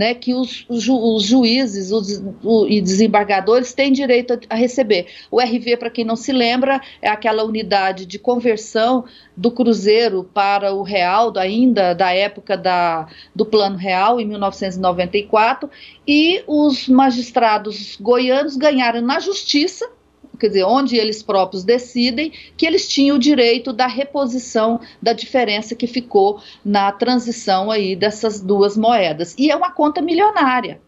né, 0.00 0.14
que 0.14 0.32
os, 0.32 0.64
ju, 0.70 0.96
os 0.96 1.24
juízes 1.24 1.90
os, 1.90 2.24
o, 2.42 2.66
e 2.66 2.80
desembargadores 2.80 3.74
têm 3.74 3.92
direito 3.92 4.32
a, 4.32 4.38
a 4.48 4.54
receber. 4.54 5.08
O 5.30 5.38
RV, 5.38 5.76
para 5.76 5.90
quem 5.90 6.06
não 6.06 6.16
se 6.16 6.32
lembra, 6.32 6.80
é 7.02 7.08
aquela 7.10 7.44
unidade 7.44 8.06
de 8.06 8.18
conversão 8.18 9.04
do 9.36 9.50
cruzeiro 9.50 10.24
para 10.32 10.72
o 10.72 10.82
real, 10.82 11.30
ainda 11.36 11.92
da 11.92 12.14
época 12.14 12.56
da, 12.56 13.08
do 13.36 13.44
Plano 13.44 13.76
Real, 13.76 14.18
em 14.18 14.24
1994, 14.24 15.68
e 16.08 16.42
os 16.46 16.88
magistrados 16.88 17.98
goianos 18.00 18.56
ganharam 18.56 19.02
na 19.02 19.20
justiça 19.20 19.86
quer 20.40 20.48
dizer, 20.48 20.64
onde 20.64 20.96
eles 20.96 21.22
próprios 21.22 21.62
decidem, 21.62 22.32
que 22.56 22.66
eles 22.66 22.88
tinham 22.88 23.16
o 23.16 23.20
direito 23.20 23.72
da 23.72 23.86
reposição 23.86 24.80
da 25.00 25.12
diferença 25.12 25.74
que 25.74 25.86
ficou 25.86 26.40
na 26.64 26.90
transição 26.90 27.70
aí 27.70 27.94
dessas 27.94 28.40
duas 28.40 28.76
moedas. 28.76 29.34
E 29.38 29.50
é 29.50 29.56
uma 29.56 29.70
conta 29.70 30.00
milionária, 30.00 30.80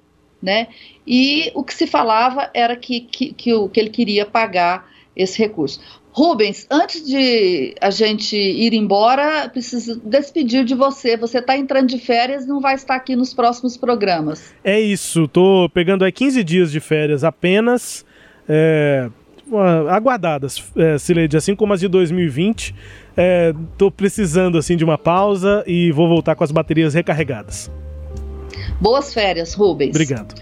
né? 0.43 0.69
E 1.07 1.53
o 1.55 1.63
que 1.63 1.75
se 1.75 1.87
falava 1.87 2.51
era 2.55 2.77
que, 2.77 3.01
que, 3.01 3.33
que, 3.33 3.53
o, 3.53 3.69
que 3.69 3.79
ele 3.79 3.91
queria 3.91 4.25
pagar 4.25 4.91
esse 5.15 5.39
recurso. 5.39 5.81
Rubens, 6.13 6.67
antes 6.71 7.07
de 7.07 7.75
a 7.81 7.91
gente 7.91 8.37
ir 8.37 8.75
embora, 8.75 9.49
preciso 9.49 9.99
despedir 10.05 10.63
de 10.63 10.75
você. 10.75 11.17
Você 11.17 11.39
está 11.39 11.57
entrando 11.57 11.89
de 11.89 11.99
férias, 11.99 12.47
não 12.47 12.61
vai 12.61 12.75
estar 12.75 12.97
aqui 12.97 13.17
nos 13.17 13.33
próximos 13.33 13.79
programas. 13.79 14.55
É 14.63 14.79
isso, 14.79 15.27
tô 15.27 15.71
pegando 15.73 16.05
aí 16.05 16.13
15 16.13 16.45
dias 16.45 16.71
de 16.71 16.81
férias 16.81 17.25
apenas. 17.25 18.05
É, 18.47 19.09
aguardadas, 19.89 20.63
é, 20.77 20.99
Cileide, 20.99 21.37
assim 21.37 21.55
como 21.55 21.73
as 21.73 21.81
de 21.81 21.89
2020. 21.89 22.75
Estou 23.73 23.89
é, 23.89 23.91
precisando 23.91 24.57
assim 24.57 24.77
de 24.77 24.85
uma 24.85 24.97
pausa 24.97 25.63
e 25.67 25.93
vou 25.93 26.09
voltar 26.09 26.35
com 26.35 26.45
as 26.45 26.51
baterias 26.51 26.95
recarregadas. 26.95 27.71
Boas 28.81 29.13
férias, 29.13 29.55
Rubens. 29.55 29.91
Obrigado. 29.91 30.35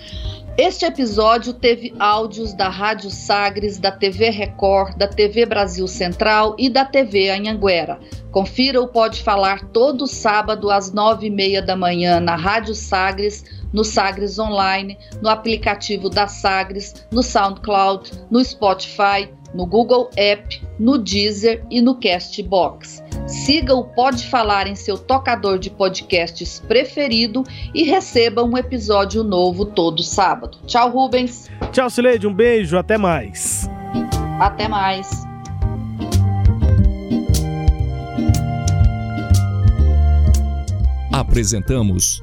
Este 0.58 0.84
episódio 0.84 1.54
teve 1.54 1.94
áudios 1.98 2.52
da 2.52 2.68
Rádio 2.68 3.10
Sagres, 3.10 3.78
da 3.78 3.90
TV 3.90 4.28
Record, 4.30 4.94
da 4.96 5.08
TV 5.08 5.46
Brasil 5.46 5.86
Central 5.88 6.54
e 6.58 6.68
da 6.68 6.84
TV 6.84 7.30
Anhanguera. 7.30 7.98
Confira 8.30 8.80
o 8.80 8.88
Pode 8.88 9.22
Falar 9.22 9.64
todo 9.68 10.06
sábado 10.06 10.70
às 10.70 10.92
nove 10.92 11.28
e 11.28 11.30
meia 11.30 11.62
da 11.62 11.74
manhã 11.74 12.20
na 12.20 12.36
Rádio 12.36 12.74
Sagres 12.74 13.44
no 13.72 13.84
Sagres 13.84 14.38
Online, 14.38 14.98
no 15.22 15.28
aplicativo 15.28 16.08
da 16.08 16.26
Sagres, 16.26 17.06
no 17.10 17.22
SoundCloud, 17.22 18.10
no 18.30 18.44
Spotify, 18.44 19.28
no 19.54 19.66
Google 19.66 20.10
App, 20.16 20.62
no 20.78 20.98
Deezer 20.98 21.64
e 21.70 21.80
no 21.80 21.94
Castbox. 21.96 23.02
Siga 23.26 23.74
o 23.74 23.84
Pode 23.84 24.26
Falar 24.28 24.66
em 24.66 24.74
seu 24.74 24.98
tocador 24.98 25.58
de 25.58 25.70
podcasts 25.70 26.60
preferido 26.66 27.44
e 27.74 27.84
receba 27.84 28.42
um 28.42 28.56
episódio 28.56 29.22
novo 29.22 29.64
todo 29.64 30.02
sábado. 30.02 30.58
Tchau, 30.66 30.90
Rubens. 30.90 31.48
Tchau, 31.72 31.90
Sileide. 31.90 32.26
Um 32.26 32.34
beijo. 32.34 32.76
Até 32.76 32.98
mais. 32.98 33.68
Até 34.40 34.68
mais. 34.68 35.08
Apresentamos 41.12 42.22